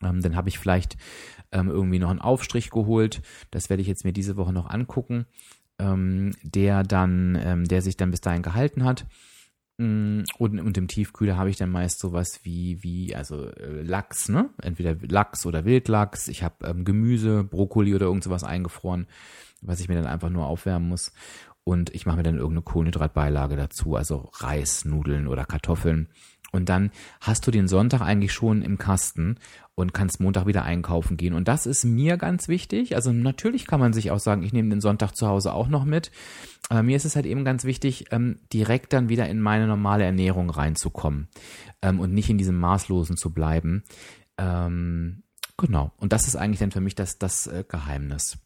Dann 0.00 0.34
habe 0.34 0.48
ich 0.48 0.58
vielleicht 0.58 0.96
irgendwie 1.52 2.00
noch 2.00 2.10
einen 2.10 2.18
Aufstrich 2.18 2.70
geholt. 2.70 3.22
Das 3.52 3.70
werde 3.70 3.82
ich 3.82 3.86
jetzt 3.86 4.04
mir 4.04 4.12
diese 4.12 4.36
Woche 4.36 4.52
noch 4.52 4.68
angucken 4.68 5.26
ähm, 5.82 6.32
der 6.42 6.82
dann, 6.84 7.38
ähm, 7.42 7.64
der 7.64 7.82
sich 7.82 7.96
dann 7.96 8.10
bis 8.10 8.20
dahin 8.20 8.42
gehalten 8.42 8.84
hat. 8.84 9.06
Mm, 9.78 10.22
und, 10.38 10.60
und 10.60 10.78
im 10.78 10.86
Tiefkühler 10.86 11.36
habe 11.36 11.50
ich 11.50 11.56
dann 11.56 11.70
meist 11.70 11.98
sowas 11.98 12.40
wie, 12.42 12.82
wie, 12.82 13.14
also 13.16 13.48
äh, 13.48 13.82
Lachs, 13.82 14.28
ne? 14.28 14.50
Entweder 14.60 14.94
Lachs 15.08 15.44
oder 15.46 15.64
Wildlachs. 15.64 16.28
Ich 16.28 16.42
habe 16.42 16.66
ähm, 16.66 16.84
Gemüse, 16.84 17.44
Brokkoli 17.44 17.94
oder 17.94 18.06
irgend 18.06 18.24
sowas 18.24 18.44
eingefroren, 18.44 19.06
was 19.60 19.80
ich 19.80 19.88
mir 19.88 19.96
dann 19.96 20.06
einfach 20.06 20.30
nur 20.30 20.46
aufwärmen 20.46 20.88
muss. 20.88 21.12
Und 21.64 21.94
ich 21.94 22.06
mache 22.06 22.16
mir 22.16 22.22
dann 22.22 22.36
irgendeine 22.36 22.62
Kohlenhydratbeilage 22.62 23.56
dazu, 23.56 23.96
also 23.96 24.30
Reis, 24.34 24.84
Nudeln 24.84 25.28
oder 25.28 25.44
Kartoffeln. 25.44 26.08
Und 26.52 26.68
dann 26.68 26.90
hast 27.20 27.46
du 27.46 27.50
den 27.50 27.66
Sonntag 27.66 28.02
eigentlich 28.02 28.32
schon 28.32 28.60
im 28.60 28.76
Kasten 28.76 29.38
und 29.74 29.94
kannst 29.94 30.20
Montag 30.20 30.46
wieder 30.46 30.64
einkaufen 30.64 31.16
gehen. 31.16 31.32
Und 31.32 31.48
das 31.48 31.64
ist 31.64 31.84
mir 31.84 32.18
ganz 32.18 32.46
wichtig. 32.46 32.94
Also 32.94 33.10
natürlich 33.10 33.66
kann 33.66 33.80
man 33.80 33.94
sich 33.94 34.10
auch 34.10 34.18
sagen, 34.18 34.42
ich 34.42 34.52
nehme 34.52 34.68
den 34.68 34.82
Sonntag 34.82 35.16
zu 35.16 35.26
Hause 35.26 35.54
auch 35.54 35.68
noch 35.68 35.86
mit. 35.86 36.12
Aber 36.68 36.82
mir 36.82 36.96
ist 36.96 37.06
es 37.06 37.16
halt 37.16 37.24
eben 37.24 37.44
ganz 37.44 37.64
wichtig, 37.64 38.06
ähm, 38.10 38.38
direkt 38.52 38.92
dann 38.92 39.08
wieder 39.08 39.28
in 39.28 39.40
meine 39.40 39.66
normale 39.66 40.04
Ernährung 40.04 40.50
reinzukommen 40.50 41.28
ähm, 41.80 42.00
und 42.00 42.12
nicht 42.12 42.28
in 42.28 42.38
diesem 42.38 42.58
Maßlosen 42.58 43.16
zu 43.16 43.32
bleiben. 43.32 43.82
Ähm, 44.36 45.22
genau. 45.56 45.92
Und 45.96 46.12
das 46.12 46.28
ist 46.28 46.36
eigentlich 46.36 46.60
dann 46.60 46.70
für 46.70 46.82
mich 46.82 46.94
das, 46.94 47.18
das 47.18 47.46
äh, 47.46 47.64
Geheimnis. 47.66 48.38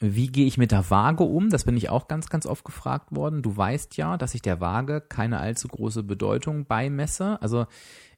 Wie 0.00 0.28
gehe 0.28 0.46
ich 0.46 0.56
mit 0.56 0.72
der 0.72 0.88
Waage 0.88 1.24
um? 1.24 1.50
Das 1.50 1.64
bin 1.64 1.76
ich 1.76 1.90
auch 1.90 2.08
ganz, 2.08 2.30
ganz 2.30 2.46
oft 2.46 2.64
gefragt 2.64 3.14
worden. 3.14 3.42
Du 3.42 3.54
weißt 3.54 3.98
ja, 3.98 4.16
dass 4.16 4.34
ich 4.34 4.40
der 4.40 4.58
Waage 4.58 5.02
keine 5.02 5.38
allzu 5.38 5.68
große 5.68 6.02
Bedeutung 6.02 6.64
beimesse. 6.64 7.40
Also 7.42 7.66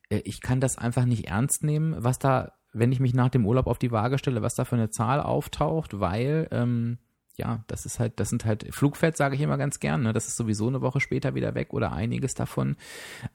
äh, 0.08 0.22
ich 0.24 0.40
kann 0.40 0.60
das 0.60 0.78
einfach 0.78 1.04
nicht 1.04 1.26
ernst 1.26 1.64
nehmen, 1.64 1.96
was 1.98 2.20
da, 2.20 2.52
wenn 2.72 2.92
ich 2.92 3.00
mich 3.00 3.14
nach 3.14 3.30
dem 3.30 3.44
Urlaub 3.44 3.66
auf 3.66 3.78
die 3.78 3.90
Waage 3.90 4.18
stelle, 4.18 4.42
was 4.42 4.54
da 4.54 4.64
für 4.64 4.76
eine 4.76 4.90
Zahl 4.90 5.20
auftaucht, 5.20 5.98
weil 5.98 6.46
ähm, 6.52 6.98
ja, 7.36 7.64
das 7.66 7.84
ist 7.84 7.98
halt, 7.98 8.20
das 8.20 8.28
sind 8.28 8.44
halt 8.44 8.72
Flugfett, 8.72 9.16
sage 9.16 9.34
ich 9.34 9.40
immer 9.40 9.58
ganz 9.58 9.80
gern. 9.80 10.04
Ne? 10.04 10.12
Das 10.12 10.28
ist 10.28 10.36
sowieso 10.36 10.68
eine 10.68 10.82
Woche 10.82 11.00
später 11.00 11.34
wieder 11.34 11.56
weg 11.56 11.72
oder 11.72 11.92
einiges 11.92 12.34
davon. 12.34 12.76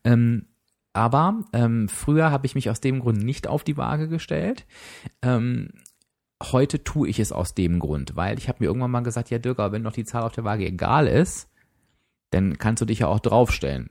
Ähm, 0.06 0.48
aber 0.94 1.42
ähm, 1.54 1.90
früher 1.90 2.32
habe 2.32 2.46
ich 2.46 2.56
mich 2.56 2.70
aus 2.70 2.80
dem 2.80 3.02
Grund 3.02 3.22
nicht 3.22 3.48
auf 3.48 3.64
die 3.64 3.78
Waage 3.78 4.08
gestellt. 4.08 4.66
Ähm, 5.22 5.70
heute 6.42 6.84
tue 6.84 7.08
ich 7.08 7.20
es 7.20 7.32
aus 7.32 7.54
dem 7.54 7.80
Grund, 7.80 8.16
weil 8.16 8.38
ich 8.38 8.48
habe 8.48 8.58
mir 8.60 8.68
irgendwann 8.68 8.92
mal 8.92 9.02
gesagt, 9.02 9.30
ja 9.30 9.40
Dirk, 9.40 9.60
aber 9.60 9.72
wenn 9.72 9.82
noch 9.82 9.94
die 9.94 10.06
Zahl 10.06 10.24
auf 10.24 10.34
der 10.34 10.44
Waage 10.44 10.66
egal 10.66 11.08
ist, 11.08 11.50
dann 12.32 12.58
kannst 12.58 12.82
du 12.82 12.86
dich 12.86 13.00
ja 13.00 13.08
auch 13.08 13.20
draufstellen. 13.20 13.90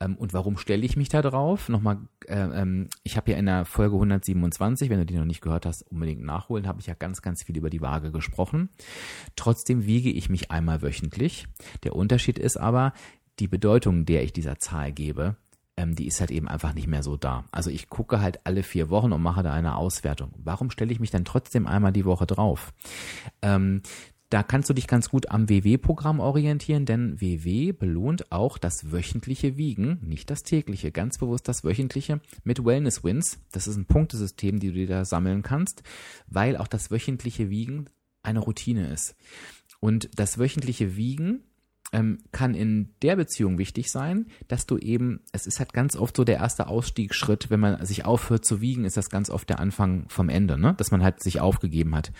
Ähm, 0.00 0.16
und 0.16 0.32
warum 0.32 0.56
stelle 0.56 0.84
ich 0.84 0.96
mich 0.96 1.08
da 1.08 1.22
drauf? 1.22 1.68
Nochmal, 1.68 1.98
äh, 2.26 2.38
ähm, 2.38 2.88
ich 3.02 3.16
habe 3.16 3.30
ja 3.30 3.36
in 3.36 3.46
der 3.46 3.64
Folge 3.64 3.94
127, 3.96 4.88
wenn 4.90 4.98
du 4.98 5.06
die 5.06 5.16
noch 5.16 5.24
nicht 5.24 5.40
gehört 5.40 5.66
hast, 5.66 5.82
unbedingt 5.82 6.22
nachholen, 6.22 6.66
habe 6.66 6.80
ich 6.80 6.86
ja 6.86 6.94
ganz, 6.94 7.22
ganz 7.22 7.42
viel 7.42 7.56
über 7.56 7.70
die 7.70 7.80
Waage 7.80 8.10
gesprochen. 8.10 8.70
Trotzdem 9.36 9.86
wiege 9.86 10.10
ich 10.10 10.28
mich 10.30 10.50
einmal 10.50 10.82
wöchentlich. 10.82 11.46
Der 11.84 11.94
Unterschied 11.94 12.38
ist 12.38 12.56
aber, 12.56 12.92
die 13.38 13.48
Bedeutung, 13.48 14.04
der 14.04 14.24
ich 14.24 14.32
dieser 14.32 14.58
Zahl 14.58 14.92
gebe, 14.92 15.36
ähm, 15.78 15.94
die 15.94 16.08
ist 16.08 16.20
halt 16.20 16.32
eben 16.32 16.48
einfach 16.48 16.74
nicht 16.74 16.88
mehr 16.88 17.04
so 17.04 17.16
da. 17.16 17.44
Also 17.52 17.70
ich 17.70 17.88
gucke 17.88 18.20
halt 18.20 18.40
alle 18.44 18.64
vier 18.64 18.90
Wochen 18.90 19.12
und 19.12 19.22
mache 19.22 19.44
da 19.44 19.52
eine 19.52 19.76
Auswertung. 19.76 20.32
Warum 20.36 20.70
stelle 20.70 20.92
ich 20.92 20.98
mich 20.98 21.12
dann 21.12 21.24
trotzdem 21.24 21.66
einmal 21.66 21.92
die 21.92 22.04
Woche 22.04 22.26
drauf? 22.26 22.74
Ähm, 23.42 23.82
da 24.28 24.42
kannst 24.42 24.68
du 24.68 24.74
dich 24.74 24.88
ganz 24.88 25.08
gut 25.08 25.30
am 25.30 25.48
WW-Programm 25.48 26.20
orientieren, 26.20 26.84
denn 26.84 27.18
WW 27.20 27.72
belohnt 27.72 28.30
auch 28.30 28.58
das 28.58 28.92
wöchentliche 28.92 29.56
Wiegen, 29.56 30.00
nicht 30.02 30.28
das 30.28 30.42
tägliche, 30.42 30.90
ganz 30.90 31.16
bewusst 31.16 31.48
das 31.48 31.64
wöchentliche 31.64 32.20
mit 32.44 32.62
Wellness 32.62 33.04
Wins. 33.04 33.38
Das 33.52 33.66
ist 33.66 33.76
ein 33.76 33.86
Punktesystem, 33.86 34.58
die 34.58 34.68
du 34.68 34.74
dir 34.74 34.86
da 34.88 35.04
sammeln 35.06 35.42
kannst, 35.42 35.82
weil 36.26 36.58
auch 36.58 36.66
das 36.66 36.90
wöchentliche 36.90 37.48
Wiegen 37.48 37.86
eine 38.22 38.40
Routine 38.40 38.88
ist. 38.88 39.14
Und 39.80 40.10
das 40.16 40.38
wöchentliche 40.38 40.96
Wiegen 40.96 41.44
ähm, 41.92 42.18
kann 42.32 42.54
in 42.54 42.94
der 43.02 43.16
Beziehung 43.16 43.58
wichtig 43.58 43.90
sein, 43.90 44.26
dass 44.46 44.66
du 44.66 44.78
eben, 44.78 45.20
es 45.32 45.46
ist 45.46 45.58
halt 45.58 45.72
ganz 45.72 45.96
oft 45.96 46.16
so 46.16 46.24
der 46.24 46.36
erste 46.36 46.66
Ausstiegsschritt, 46.66 47.50
wenn 47.50 47.60
man 47.60 47.84
sich 47.84 48.04
aufhört 48.04 48.44
zu 48.44 48.60
wiegen, 48.60 48.84
ist 48.84 48.96
das 48.96 49.10
ganz 49.10 49.30
oft 49.30 49.48
der 49.48 49.60
Anfang 49.60 50.04
vom 50.08 50.28
Ende, 50.28 50.58
ne? 50.58 50.74
dass 50.74 50.90
man 50.90 51.02
halt 51.02 51.22
sich 51.22 51.40
aufgegeben 51.40 51.94
hat. 51.94 52.12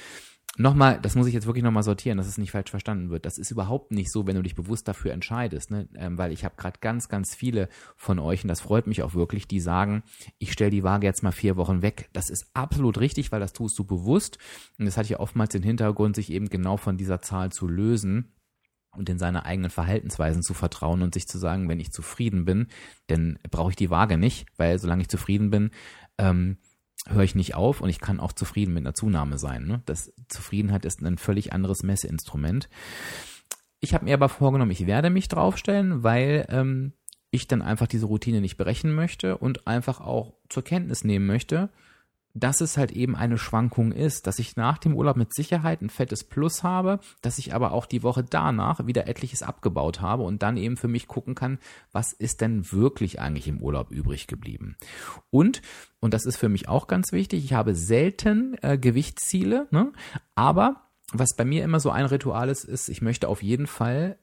nochmal, 0.57 0.99
das 1.01 1.15
muss 1.15 1.27
ich 1.27 1.35
jetzt 1.35 1.47
wirklich 1.47 1.63
nochmal 1.63 1.83
sortieren, 1.83 2.17
dass 2.17 2.27
es 2.27 2.39
nicht 2.39 2.51
falsch 2.51 2.71
verstanden 2.71 3.11
wird. 3.11 3.27
Das 3.27 3.37
ist 3.39 3.51
überhaupt 3.51 3.93
nicht 3.93 4.11
so, 4.11 4.27
wenn 4.27 4.37
du 4.37 4.43
dich 4.43 4.55
bewusst 4.55 4.89
dafür 4.89 5.13
entscheidest, 5.13 5.71
ne? 5.71 5.89
ähm, 5.95 6.17
weil 6.17 6.33
ich 6.33 6.45
habe 6.45 6.57
gerade 6.57 6.79
ganz, 6.81 7.09
ganz 7.09 7.35
viele 7.35 7.69
von 7.95 8.19
euch, 8.19 8.43
und 8.45 8.49
das 8.49 8.63
freut 8.63 8.87
mich 8.87 9.03
auch 9.03 9.15
wirklich, 9.15 9.47
die 9.47 9.61
sagen, 9.61 10.03
ich 10.39 10.53
stelle 10.53 10.71
die 10.71 10.83
Waage 10.83 11.07
jetzt 11.07 11.23
mal 11.23 11.33
vier 11.33 11.57
Wochen 11.57 11.83
weg. 11.83 12.09
Das 12.15 12.31
ist 12.31 12.51
absolut 12.55 12.99
richtig, 12.99 13.33
weil 13.33 13.41
das 13.41 13.53
tust 13.53 13.79
du 13.79 13.85
bewusst. 13.85 14.39
Und 14.79 14.87
das 14.87 14.97
hat 14.97 15.09
ja 15.09 15.21
oftmals 15.21 15.51
den 15.51 15.63
Hintergrund, 15.63 16.17
sich 16.17 16.33
eben 16.33 16.49
genau 16.49 16.79
von 16.79 16.97
dieser 16.97 17.21
Zahl 17.21 17.53
zu 17.53 17.69
lösen 17.69 18.33
und 18.97 19.09
in 19.09 19.19
seine 19.19 19.45
eigenen 19.45 19.71
Verhaltensweisen 19.71 20.43
zu 20.43 20.55
vertrauen 20.55 21.03
und 21.03 21.15
sich 21.15 21.27
zu 21.27 21.39
sagen, 21.39 21.69
wenn 21.69 21.81
ich 21.81 21.93
zufrieden 21.93 22.45
bin, 22.45 22.69
dann 23.07 23.39
brauche 23.51 23.71
ich 23.71 23.77
die 23.77 23.91
Waage 23.91 24.17
nicht, 24.17 24.47
weil 24.57 24.79
solange 24.79 25.03
ich 25.03 25.09
zufrieden 25.09 25.51
bin, 25.51 25.71
ähm, 26.19 26.59
höre 27.07 27.23
ich 27.23 27.35
nicht 27.35 27.55
auf 27.55 27.81
und 27.81 27.89
ich 27.89 28.01
kann 28.01 28.21
auch 28.21 28.33
zufrieden 28.33 28.75
mit 28.75 28.83
einer 28.83 28.95
Zunahme 28.95 29.39
sein. 29.39 29.67
Ne? 29.67 29.83
Das 29.87 30.13
Zufriedenheit 30.29 30.85
ist 30.85 31.01
ein 31.01 31.19
völlig 31.19 31.53
anderes 31.53 31.83
Messinstrument. 31.83 32.69
Ich 33.81 33.95
habe 33.95 34.05
mir 34.05 34.15
aber 34.15 34.29
vorgenommen, 34.29 34.73
ich 34.73 34.87
werde 34.87 35.11
mich 35.11 35.29
draufstellen, 35.29 36.03
weil 36.03 36.47
ähm, 36.49 36.93
ich 37.31 37.47
dann 37.47 37.63
einfach 37.63 37.87
diese 37.87 38.07
Routine 38.07 38.41
nicht 38.41 38.57
brechen 38.57 38.95
möchte 38.95 39.39
und 39.39 39.67
einfach 39.67 40.01
auch 40.01 40.35
zur 40.49 40.65
Kenntnis 40.65 41.05
nehmen 41.05 41.27
möchte, 41.27 41.71
dass 42.35 42.61
es 42.61 42.77
halt 42.77 42.93
eben 42.93 43.17
eine 43.17 43.39
Schwankung 43.39 43.93
ist, 43.93 44.27
dass 44.27 44.39
ich 44.39 44.57
nach 44.57 44.79
dem 44.79 44.95
Urlaub 44.95 45.17
mit 45.17 45.35
Sicherheit 45.35 45.83
ein 45.83 45.91
fettes 45.91 46.25
Plus 46.25 46.63
habe, 46.63 47.01
dass 47.23 47.39
ich 47.39 47.55
aber 47.55 47.73
auch 47.73 47.87
die 47.87 48.03
Woche 48.03 48.23
danach 48.23 48.87
wieder 48.87 49.09
etliches 49.09 49.43
abgebaut 49.43 50.01
habe 50.01 50.23
und 50.23 50.43
dann 50.43 50.57
eben 50.57 50.77
für 50.77 50.89
mich 50.89 51.09
gucken 51.09 51.35
kann, 51.35 51.59
was 51.93 52.13
ist 52.13 52.41
denn 52.41 52.71
wirklich 52.71 53.21
eigentlich 53.21 53.49
im 53.49 53.61
Urlaub 53.61 53.91
übrig 53.91 54.27
geblieben. 54.27 54.77
Und, 55.31 55.63
und 56.01 56.15
das 56.15 56.27
ist 56.27 56.37
für 56.37 56.49
mich 56.49 56.69
auch 56.69 56.87
ganz 56.87 57.13
wichtig, 57.13 57.45
ich 57.45 57.53
habe 57.53 57.75
selten 57.75 58.57
äh, 58.63 58.79
Gewichtsziele, 58.79 59.67
ne? 59.71 59.93
aber 60.35 60.83
was 61.13 61.35
bei 61.37 61.45
mir 61.45 61.65
immer 61.65 61.81
so 61.81 61.91
ein 61.91 62.05
Ritual 62.05 62.51
ist, 62.51 62.65
ist, 62.65 62.89
ich 62.89 63.01
möchte 63.01 63.29
auf 63.29 63.43
jeden 63.43 63.67
Fall 63.67 64.19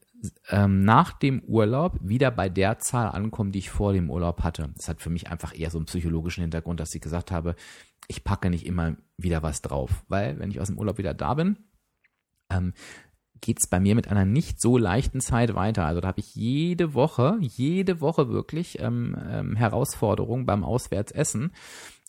ähm, 0.50 0.84
nach 0.84 1.12
dem 1.14 1.42
Urlaub 1.44 1.98
wieder 2.02 2.32
bei 2.32 2.50
der 2.50 2.80
Zahl 2.80 3.08
ankommen, 3.08 3.52
die 3.52 3.60
ich 3.60 3.70
vor 3.70 3.94
dem 3.94 4.10
Urlaub 4.10 4.44
hatte. 4.44 4.70
Das 4.76 4.88
hat 4.88 5.02
für 5.02 5.10
mich 5.10 5.30
einfach 5.30 5.58
eher 5.58 5.72
so 5.72 5.78
einen 5.78 5.86
psychologischen 5.86 6.42
Hintergrund, 6.42 6.80
dass 6.80 6.94
ich 6.94 7.02
gesagt 7.02 7.32
habe, 7.32 7.56
ich 8.08 8.24
packe 8.24 8.50
nicht 8.50 8.66
immer 8.66 8.96
wieder 9.18 9.44
was 9.44 9.62
drauf, 9.62 10.04
weil 10.08 10.40
wenn 10.40 10.52
ich 10.52 10.60
aus 10.60 10.68
dem 10.68 10.78
Urlaub 10.78 10.98
wieder 10.98 11.14
da 11.14 11.34
bin, 11.34 11.58
ähm, 12.50 12.74
geht 13.42 13.60
es 13.60 13.68
bei 13.68 13.80
mir 13.80 13.96
mit 13.96 14.08
einer 14.08 14.26
nicht 14.26 14.62
so 14.62 14.78
leichten 14.78 15.22
Zeit 15.22 15.56
weiter. 15.56 15.86
Also 15.86 16.02
da 16.02 16.08
habe 16.08 16.20
ich 16.20 16.36
jede 16.36 16.94
Woche, 16.94 17.38
jede 17.40 18.02
Woche 18.02 18.30
wirklich 18.30 18.80
ähm, 18.80 19.16
ähm, 19.30 19.56
Herausforderungen 19.56 20.46
beim 20.46 20.64
Auswärtsessen. 20.64 21.52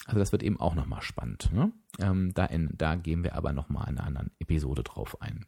Also 0.06 0.18
das 0.18 0.32
wird 0.32 0.42
eben 0.42 0.60
auch 0.60 0.74
nochmal 0.74 1.02
spannend. 1.02 1.50
Ne? 1.52 1.72
Ähm, 2.00 2.32
da, 2.34 2.46
in, 2.46 2.70
da 2.76 2.94
gehen 2.94 3.24
wir 3.24 3.34
aber 3.34 3.52
nochmal 3.52 3.88
in 3.88 3.98
einer 3.98 4.06
anderen 4.06 4.30
Episode 4.38 4.82
drauf 4.82 5.20
ein. 5.20 5.46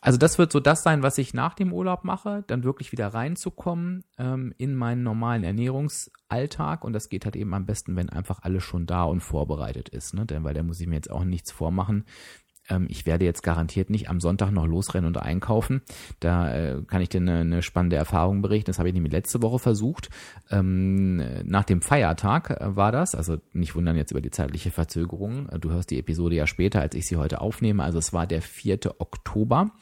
Also 0.00 0.18
das 0.18 0.38
wird 0.38 0.50
so 0.50 0.60
das 0.60 0.82
sein, 0.82 1.02
was 1.02 1.18
ich 1.18 1.34
nach 1.34 1.54
dem 1.54 1.72
Urlaub 1.72 2.04
mache, 2.04 2.44
dann 2.46 2.64
wirklich 2.64 2.90
wieder 2.92 3.08
reinzukommen 3.08 4.04
ähm, 4.18 4.54
in 4.56 4.74
meinen 4.74 5.02
normalen 5.02 5.44
Ernährungsalltag 5.44 6.84
und 6.84 6.92
das 6.94 7.08
geht 7.08 7.24
halt 7.24 7.36
eben 7.36 7.52
am 7.52 7.66
besten, 7.66 7.96
wenn 7.96 8.08
einfach 8.08 8.40
alles 8.42 8.62
schon 8.62 8.86
da 8.86 9.04
und 9.04 9.20
vorbereitet 9.20 9.90
ist, 9.90 10.14
ne? 10.14 10.24
Denn 10.24 10.42
weil 10.42 10.54
da 10.54 10.62
muss 10.62 10.80
ich 10.80 10.86
mir 10.86 10.94
jetzt 10.94 11.10
auch 11.10 11.24
nichts 11.24 11.52
vormachen. 11.52 12.06
Ähm, 12.70 12.86
ich 12.88 13.04
werde 13.04 13.24
jetzt 13.24 13.42
garantiert 13.42 13.90
nicht 13.90 14.08
am 14.08 14.20
Sonntag 14.20 14.50
noch 14.52 14.66
losrennen 14.66 15.08
und 15.08 15.18
einkaufen. 15.18 15.82
Da 16.20 16.54
äh, 16.54 16.82
kann 16.86 17.02
ich 17.02 17.08
dir 17.08 17.20
eine, 17.20 17.40
eine 17.40 17.62
spannende 17.62 17.96
Erfahrung 17.96 18.40
berichten. 18.40 18.70
Das 18.70 18.78
habe 18.78 18.88
ich 18.88 18.94
nämlich 18.94 19.12
letzte 19.12 19.42
Woche 19.42 19.58
versucht. 19.58 20.08
Ähm, 20.50 21.16
nach 21.44 21.64
dem 21.64 21.82
Feiertag 21.82 22.50
äh, 22.50 22.76
war 22.76 22.92
das, 22.92 23.14
also 23.14 23.38
nicht 23.52 23.74
wundern 23.74 23.96
jetzt 23.96 24.12
über 24.12 24.20
die 24.20 24.30
zeitliche 24.30 24.70
Verzögerung. 24.70 25.48
Du 25.60 25.70
hörst 25.70 25.90
die 25.90 25.98
Episode 25.98 26.36
ja 26.36 26.46
später, 26.46 26.80
als 26.80 26.94
ich 26.94 27.06
sie 27.06 27.16
heute 27.16 27.40
aufnehme. 27.40 27.82
Also 27.82 27.98
es 27.98 28.12
war 28.12 28.26
der 28.26 28.42
4. 28.42 28.78
Oktober. 28.98 29.72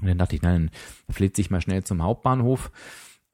Und 0.00 0.08
dann 0.08 0.18
dachte 0.18 0.36
ich, 0.36 0.42
nein, 0.42 0.70
dann 1.06 1.14
flitze 1.14 1.40
ich 1.40 1.50
mal 1.50 1.60
schnell 1.60 1.84
zum 1.84 2.02
Hauptbahnhof. 2.02 2.70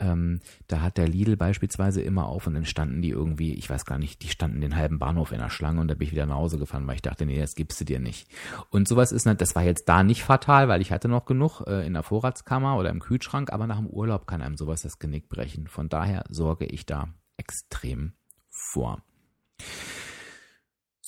Ähm, 0.00 0.40
da 0.66 0.80
hat 0.80 0.96
der 0.96 1.06
Lidl 1.06 1.36
beispielsweise 1.36 2.00
immer 2.00 2.26
auf 2.26 2.46
und 2.46 2.54
dann 2.54 2.64
standen 2.64 3.02
die 3.02 3.10
irgendwie, 3.10 3.54
ich 3.54 3.68
weiß 3.68 3.84
gar 3.84 3.98
nicht, 3.98 4.22
die 4.22 4.28
standen 4.28 4.60
den 4.60 4.76
halben 4.76 4.98
Bahnhof 4.98 5.32
in 5.32 5.38
der 5.38 5.50
Schlange 5.50 5.80
und 5.80 5.88
da 5.88 5.94
bin 5.94 6.06
ich 6.06 6.12
wieder 6.12 6.26
nach 6.26 6.36
Hause 6.36 6.58
gefahren, 6.58 6.86
weil 6.86 6.96
ich 6.96 7.02
dachte, 7.02 7.26
nee, 7.26 7.38
das 7.38 7.54
gibst 7.54 7.80
du 7.80 7.84
dir 7.84 8.00
nicht. 8.00 8.28
Und 8.70 8.88
sowas 8.88 9.12
ist, 9.12 9.26
das 9.26 9.54
war 9.54 9.62
jetzt 9.62 9.88
da 9.88 10.02
nicht 10.02 10.24
fatal, 10.24 10.68
weil 10.68 10.80
ich 10.80 10.90
hatte 10.90 11.08
noch 11.08 11.26
genug 11.26 11.62
äh, 11.66 11.86
in 11.86 11.92
der 11.92 12.02
Vorratskammer 12.02 12.76
oder 12.78 12.90
im 12.90 13.00
Kühlschrank, 13.00 13.52
aber 13.52 13.66
nach 13.66 13.78
dem 13.78 13.86
Urlaub 13.86 14.26
kann 14.26 14.42
einem 14.42 14.56
sowas 14.56 14.82
das 14.82 14.98
Genick 14.98 15.28
brechen. 15.28 15.66
Von 15.66 15.88
daher 15.88 16.24
sorge 16.28 16.64
ich 16.64 16.86
da 16.86 17.08
extrem 17.36 18.14
vor. 18.48 19.02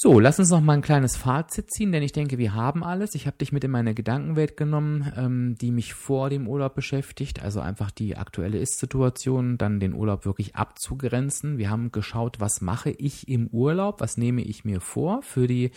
So, 0.05 0.19
lass 0.19 0.41
uns 0.41 0.51
noch 0.51 0.61
mal 0.61 0.73
ein 0.73 0.83
kleines 0.83 1.17
Fazit 1.17 1.71
ziehen, 1.71 1.93
denn 1.93 2.03
ich 2.03 2.11
denke, 2.11 2.37
wir 2.37 2.55
haben 2.55 2.83
alles. 2.83 3.15
Ich 3.15 3.29
habe 3.29 3.37
dich 3.37 3.53
mit 3.53 3.63
in 3.63 3.71
meine 3.71 3.95
Gedankenwelt 3.95 4.57
genommen, 4.57 5.13
ähm, 5.17 5.55
die 5.61 5.71
mich 5.71 5.95
vor 5.95 6.29
dem 6.29 6.49
Urlaub 6.49 6.75
beschäftigt, 6.75 7.41
also 7.41 7.61
einfach 7.61 7.93
die 7.93 8.17
aktuelle 8.17 8.59
Ist-Situation, 8.59 9.59
dann 9.59 9.79
den 9.79 9.95
Urlaub 9.95 10.25
wirklich 10.25 10.57
abzugrenzen. 10.57 11.57
Wir 11.57 11.71
haben 11.71 11.93
geschaut, 11.93 12.41
was 12.41 12.61
mache 12.61 12.91
ich 12.91 13.29
im 13.29 13.47
Urlaub, 13.47 14.01
was 14.01 14.17
nehme 14.17 14.43
ich 14.43 14.65
mir 14.65 14.81
vor 14.81 15.23
für 15.23 15.47
die 15.47 15.71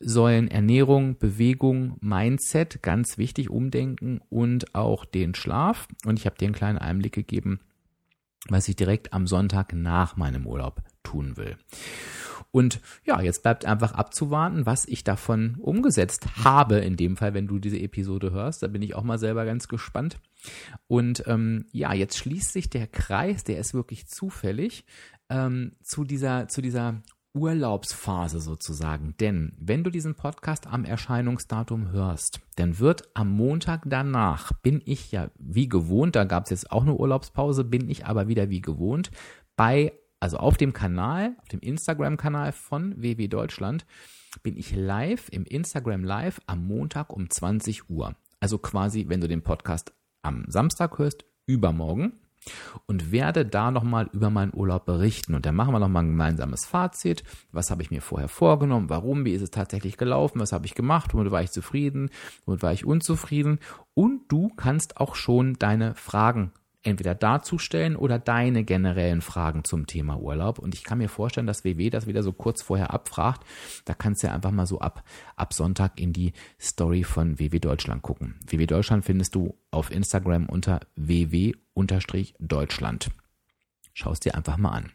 Säulen 0.00 0.48
Ernährung, 0.48 1.16
Bewegung, 1.18 1.96
Mindset, 2.00 2.82
ganz 2.82 3.18
wichtig, 3.18 3.50
Umdenken 3.50 4.20
und 4.30 4.74
auch 4.74 5.04
den 5.04 5.36
Schlaf. 5.36 5.86
Und 6.04 6.18
ich 6.18 6.26
habe 6.26 6.36
dir 6.36 6.46
einen 6.46 6.56
kleinen 6.56 6.78
Einblick 6.78 7.12
gegeben, 7.12 7.60
was 8.48 8.66
ich 8.66 8.74
direkt 8.74 9.12
am 9.12 9.28
Sonntag 9.28 9.72
nach 9.74 10.16
meinem 10.16 10.44
Urlaub 10.44 10.82
tun 11.02 11.36
will. 11.36 11.56
Und 12.52 12.80
ja, 13.04 13.20
jetzt 13.20 13.42
bleibt 13.42 13.64
einfach 13.64 13.92
abzuwarten, 13.92 14.66
was 14.66 14.86
ich 14.86 15.04
davon 15.04 15.56
umgesetzt 15.60 16.44
habe, 16.44 16.76
in 16.78 16.96
dem 16.96 17.16
Fall, 17.16 17.32
wenn 17.34 17.46
du 17.46 17.58
diese 17.58 17.78
Episode 17.78 18.32
hörst. 18.32 18.62
Da 18.62 18.66
bin 18.66 18.82
ich 18.82 18.94
auch 18.96 19.04
mal 19.04 19.18
selber 19.18 19.44
ganz 19.44 19.68
gespannt. 19.68 20.18
Und 20.88 21.24
ähm, 21.26 21.66
ja, 21.70 21.92
jetzt 21.92 22.18
schließt 22.18 22.52
sich 22.52 22.68
der 22.68 22.86
Kreis, 22.88 23.44
der 23.44 23.58
ist 23.58 23.74
wirklich 23.74 24.08
zufällig, 24.08 24.84
ähm, 25.28 25.76
zu 25.82 26.02
dieser, 26.02 26.48
zu 26.48 26.60
dieser 26.60 27.02
Urlaubsphase 27.34 28.40
sozusagen. 28.40 29.14
Denn 29.20 29.52
wenn 29.56 29.84
du 29.84 29.90
diesen 29.90 30.16
Podcast 30.16 30.66
am 30.66 30.84
Erscheinungsdatum 30.84 31.92
hörst, 31.92 32.40
dann 32.56 32.80
wird 32.80 33.08
am 33.14 33.30
Montag 33.30 33.82
danach, 33.86 34.52
bin 34.52 34.82
ich 34.84 35.12
ja 35.12 35.30
wie 35.38 35.68
gewohnt, 35.68 36.16
da 36.16 36.24
gab 36.24 36.44
es 36.44 36.50
jetzt 36.50 36.72
auch 36.72 36.82
eine 36.82 36.94
Urlaubspause, 36.94 37.62
bin 37.62 37.88
ich 37.88 38.06
aber 38.06 38.26
wieder 38.26 38.50
wie 38.50 38.60
gewohnt 38.60 39.12
bei 39.54 39.92
also 40.20 40.36
auf 40.36 40.56
dem 40.56 40.72
Kanal, 40.72 41.34
auf 41.40 41.48
dem 41.48 41.60
Instagram-Kanal 41.60 42.52
von 42.52 43.02
WW 43.02 43.28
Deutschland, 43.28 43.86
bin 44.42 44.56
ich 44.56 44.74
live 44.76 45.28
im 45.30 45.44
Instagram 45.44 46.04
Live 46.04 46.40
am 46.46 46.66
Montag 46.66 47.12
um 47.12 47.28
20 47.28 47.90
Uhr. 47.90 48.14
Also 48.38 48.58
quasi, 48.58 49.06
wenn 49.08 49.20
du 49.20 49.28
den 49.28 49.42
Podcast 49.42 49.92
am 50.22 50.44
Samstag 50.48 50.98
hörst, 50.98 51.24
übermorgen 51.46 52.12
und 52.86 53.12
werde 53.12 53.44
da 53.44 53.70
nochmal 53.70 54.08
über 54.12 54.30
meinen 54.30 54.54
Urlaub 54.54 54.86
berichten. 54.86 55.34
Und 55.34 55.46
dann 55.46 55.54
machen 55.54 55.74
wir 55.74 55.78
nochmal 55.78 56.04
ein 56.04 56.10
gemeinsames 56.10 56.64
Fazit. 56.64 57.22
Was 57.52 57.70
habe 57.70 57.82
ich 57.82 57.90
mir 57.90 58.00
vorher 58.00 58.28
vorgenommen? 58.28 58.88
Warum? 58.88 59.24
Wie 59.24 59.32
ist 59.32 59.42
es 59.42 59.50
tatsächlich 59.50 59.96
gelaufen? 59.96 60.40
Was 60.40 60.52
habe 60.52 60.66
ich 60.66 60.74
gemacht? 60.74 61.12
Womit 61.12 61.30
war 61.32 61.42
ich 61.42 61.50
zufrieden? 61.50 62.10
Womit 62.46 62.62
war 62.62 62.72
ich 62.72 62.84
unzufrieden? 62.84 63.58
Und 63.94 64.22
du 64.28 64.48
kannst 64.56 64.96
auch 64.96 65.14
schon 65.14 65.54
deine 65.54 65.94
Fragen 65.94 66.52
entweder 66.82 67.14
darzustellen 67.14 67.96
oder 67.96 68.18
deine 68.18 68.64
generellen 68.64 69.20
Fragen 69.20 69.64
zum 69.64 69.86
Thema 69.86 70.18
Urlaub. 70.18 70.58
Und 70.58 70.74
ich 70.74 70.84
kann 70.84 70.98
mir 70.98 71.08
vorstellen, 71.08 71.46
dass 71.46 71.64
WW 71.64 71.90
das 71.90 72.06
wieder 72.06 72.22
so 72.22 72.32
kurz 72.32 72.62
vorher 72.62 72.92
abfragt. 72.92 73.44
Da 73.84 73.94
kannst 73.94 74.22
du 74.22 74.28
ja 74.28 74.34
einfach 74.34 74.50
mal 74.50 74.66
so 74.66 74.80
ab, 74.80 75.04
ab 75.36 75.52
Sonntag 75.52 76.00
in 76.00 76.12
die 76.12 76.32
Story 76.60 77.04
von 77.04 77.38
WW 77.38 77.58
Deutschland 77.58 78.02
gucken. 78.02 78.36
WW 78.46 78.66
Deutschland 78.66 79.04
findest 79.04 79.34
du 79.34 79.54
auf 79.70 79.90
Instagram 79.90 80.46
unter 80.46 80.80
ww-deutschland. 80.96 83.10
Schau 83.92 84.12
es 84.12 84.20
dir 84.20 84.34
einfach 84.34 84.56
mal 84.56 84.70
an. 84.70 84.90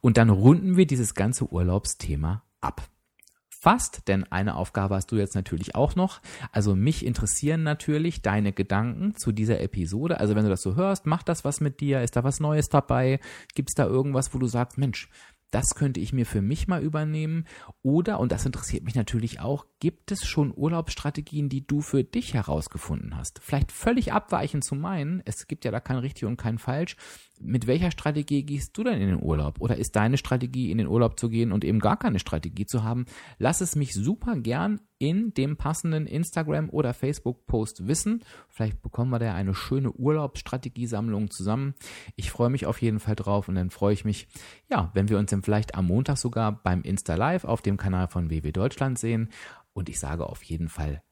Und 0.00 0.18
dann 0.18 0.30
runden 0.30 0.76
wir 0.76 0.86
dieses 0.86 1.14
ganze 1.14 1.50
Urlaubsthema 1.50 2.44
ab 2.60 2.88
fast, 3.66 4.06
denn 4.06 4.22
eine 4.30 4.54
Aufgabe 4.54 4.94
hast 4.94 5.10
du 5.10 5.16
jetzt 5.16 5.34
natürlich 5.34 5.74
auch 5.74 5.96
noch. 5.96 6.20
Also 6.52 6.76
mich 6.76 7.04
interessieren 7.04 7.64
natürlich 7.64 8.22
deine 8.22 8.52
Gedanken 8.52 9.16
zu 9.16 9.32
dieser 9.32 9.60
Episode. 9.60 10.20
Also 10.20 10.36
wenn 10.36 10.44
du 10.44 10.50
das 10.50 10.62
so 10.62 10.76
hörst, 10.76 11.04
macht 11.04 11.28
das 11.28 11.44
was 11.44 11.60
mit 11.60 11.80
dir? 11.80 12.00
Ist 12.02 12.14
da 12.14 12.22
was 12.22 12.38
Neues 12.38 12.68
dabei? 12.68 13.18
Gibt 13.56 13.70
es 13.70 13.74
da 13.74 13.84
irgendwas, 13.84 14.32
wo 14.32 14.38
du 14.38 14.46
sagst, 14.46 14.78
Mensch, 14.78 15.08
das 15.50 15.74
könnte 15.74 15.98
ich 15.98 16.12
mir 16.12 16.26
für 16.26 16.42
mich 16.42 16.68
mal 16.68 16.80
übernehmen. 16.80 17.44
Oder, 17.82 18.20
und 18.20 18.30
das 18.30 18.46
interessiert 18.46 18.84
mich 18.84 18.94
natürlich 18.94 19.40
auch, 19.40 19.66
gibt 19.80 20.10
es 20.10 20.26
schon 20.26 20.52
Urlaubsstrategien, 20.56 21.48
die 21.48 21.66
du 21.66 21.80
für 21.80 22.02
dich 22.02 22.34
herausgefunden 22.34 23.16
hast? 23.16 23.40
Vielleicht 23.42 23.72
völlig 23.72 24.12
abweichend 24.12 24.64
zu 24.64 24.74
meinen, 24.74 25.22
es 25.24 25.46
gibt 25.46 25.64
ja 25.64 25.70
da 25.70 25.80
kein 25.80 25.98
richtig 25.98 26.24
und 26.24 26.36
kein 26.36 26.58
falsch. 26.58 26.96
Mit 27.38 27.66
welcher 27.66 27.90
Strategie 27.90 28.44
gehst 28.44 28.78
du 28.78 28.84
denn 28.84 28.98
in 28.98 29.08
den 29.08 29.22
Urlaub? 29.22 29.60
Oder 29.60 29.76
ist 29.76 29.94
deine 29.94 30.16
Strategie, 30.16 30.70
in 30.70 30.78
den 30.78 30.86
Urlaub 30.86 31.20
zu 31.20 31.28
gehen 31.28 31.52
und 31.52 31.64
eben 31.64 31.80
gar 31.80 31.98
keine 31.98 32.18
Strategie 32.18 32.64
zu 32.64 32.82
haben? 32.82 33.04
Lass 33.38 33.60
es 33.60 33.76
mich 33.76 33.92
super 33.92 34.36
gern 34.36 34.80
in 34.98 35.34
dem 35.34 35.58
passenden 35.58 36.06
Instagram- 36.06 36.70
oder 36.70 36.94
Facebook-Post 36.94 37.86
wissen. 37.86 38.24
Vielleicht 38.48 38.80
bekommen 38.80 39.10
wir 39.10 39.18
da 39.18 39.34
eine 39.34 39.54
schöne 39.54 39.92
Urlaubsstrategiesammlung 39.92 41.30
zusammen. 41.30 41.74
Ich 42.14 42.30
freue 42.30 42.48
mich 42.48 42.64
auf 42.64 42.80
jeden 42.80 43.00
Fall 43.00 43.16
drauf 43.16 43.48
und 43.48 43.56
dann 43.56 43.68
freue 43.68 43.92
ich 43.92 44.06
mich, 44.06 44.28
ja, 44.70 44.90
wenn 44.94 45.10
wir 45.10 45.18
uns 45.18 45.30
dann 45.30 45.42
vielleicht 45.42 45.74
am 45.74 45.88
Montag 45.88 46.16
sogar 46.16 46.62
beim 46.62 46.80
Insta 46.80 47.16
Live 47.16 47.44
auf 47.44 47.60
dem 47.60 47.76
Kanal 47.76 48.08
von 48.08 48.30
WW 48.30 48.52
Deutschland 48.52 48.98
sehen 48.98 49.28
Und 49.76 49.90
ich 49.90 50.00
sage 50.00 50.26
auf 50.26 50.42
jeden 50.42 50.68
Fall 50.68 51.02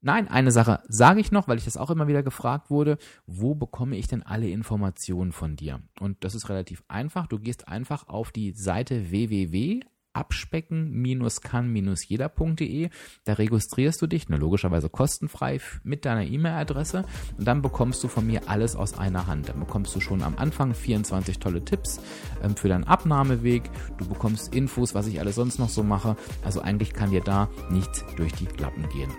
Nein, 0.00 0.28
eine 0.28 0.52
Sache 0.52 0.80
sage 0.86 1.20
ich 1.20 1.32
noch, 1.32 1.48
weil 1.48 1.58
ich 1.58 1.64
das 1.64 1.76
auch 1.76 1.90
immer 1.90 2.06
wieder 2.06 2.22
gefragt 2.22 2.70
wurde. 2.70 2.98
Wo 3.26 3.56
bekomme 3.56 3.96
ich 3.96 4.06
denn 4.06 4.22
alle 4.22 4.48
Informationen 4.48 5.32
von 5.32 5.56
dir? 5.56 5.82
Und 5.98 6.22
das 6.22 6.36
ist 6.36 6.48
relativ 6.48 6.84
einfach. 6.86 7.26
Du 7.26 7.40
gehst 7.40 7.66
einfach 7.66 8.06
auf 8.06 8.30
die 8.30 8.52
Seite 8.52 9.10
www 9.10 9.80
abspecken-kann-jeder.de. 10.18 12.90
Da 13.24 13.32
registrierst 13.34 14.02
du 14.02 14.08
dich, 14.08 14.28
ne, 14.28 14.36
logischerweise 14.36 14.88
kostenfrei 14.88 15.60
mit 15.84 16.04
deiner 16.04 16.24
E-Mail-Adresse 16.24 17.04
und 17.38 17.46
dann 17.46 17.62
bekommst 17.62 18.02
du 18.02 18.08
von 18.08 18.26
mir 18.26 18.48
alles 18.48 18.74
aus 18.76 18.98
einer 18.98 19.28
Hand. 19.28 19.48
Dann 19.48 19.60
bekommst 19.60 19.94
du 19.94 20.00
schon 20.00 20.22
am 20.22 20.36
Anfang 20.36 20.74
24 20.74 21.38
tolle 21.38 21.64
Tipps 21.64 22.00
ähm, 22.42 22.56
für 22.56 22.68
deinen 22.68 22.84
Abnahmeweg. 22.84 23.62
Du 23.98 24.08
bekommst 24.08 24.54
Infos, 24.54 24.94
was 24.94 25.06
ich 25.06 25.20
alles 25.20 25.36
sonst 25.36 25.58
noch 25.58 25.68
so 25.68 25.82
mache. 25.82 26.16
Also 26.44 26.60
eigentlich 26.60 26.92
kann 26.92 27.10
dir 27.10 27.22
da 27.22 27.48
nichts 27.70 28.04
durch 28.16 28.32
die 28.32 28.48
Lappen 28.60 28.88
gehen. 28.88 29.10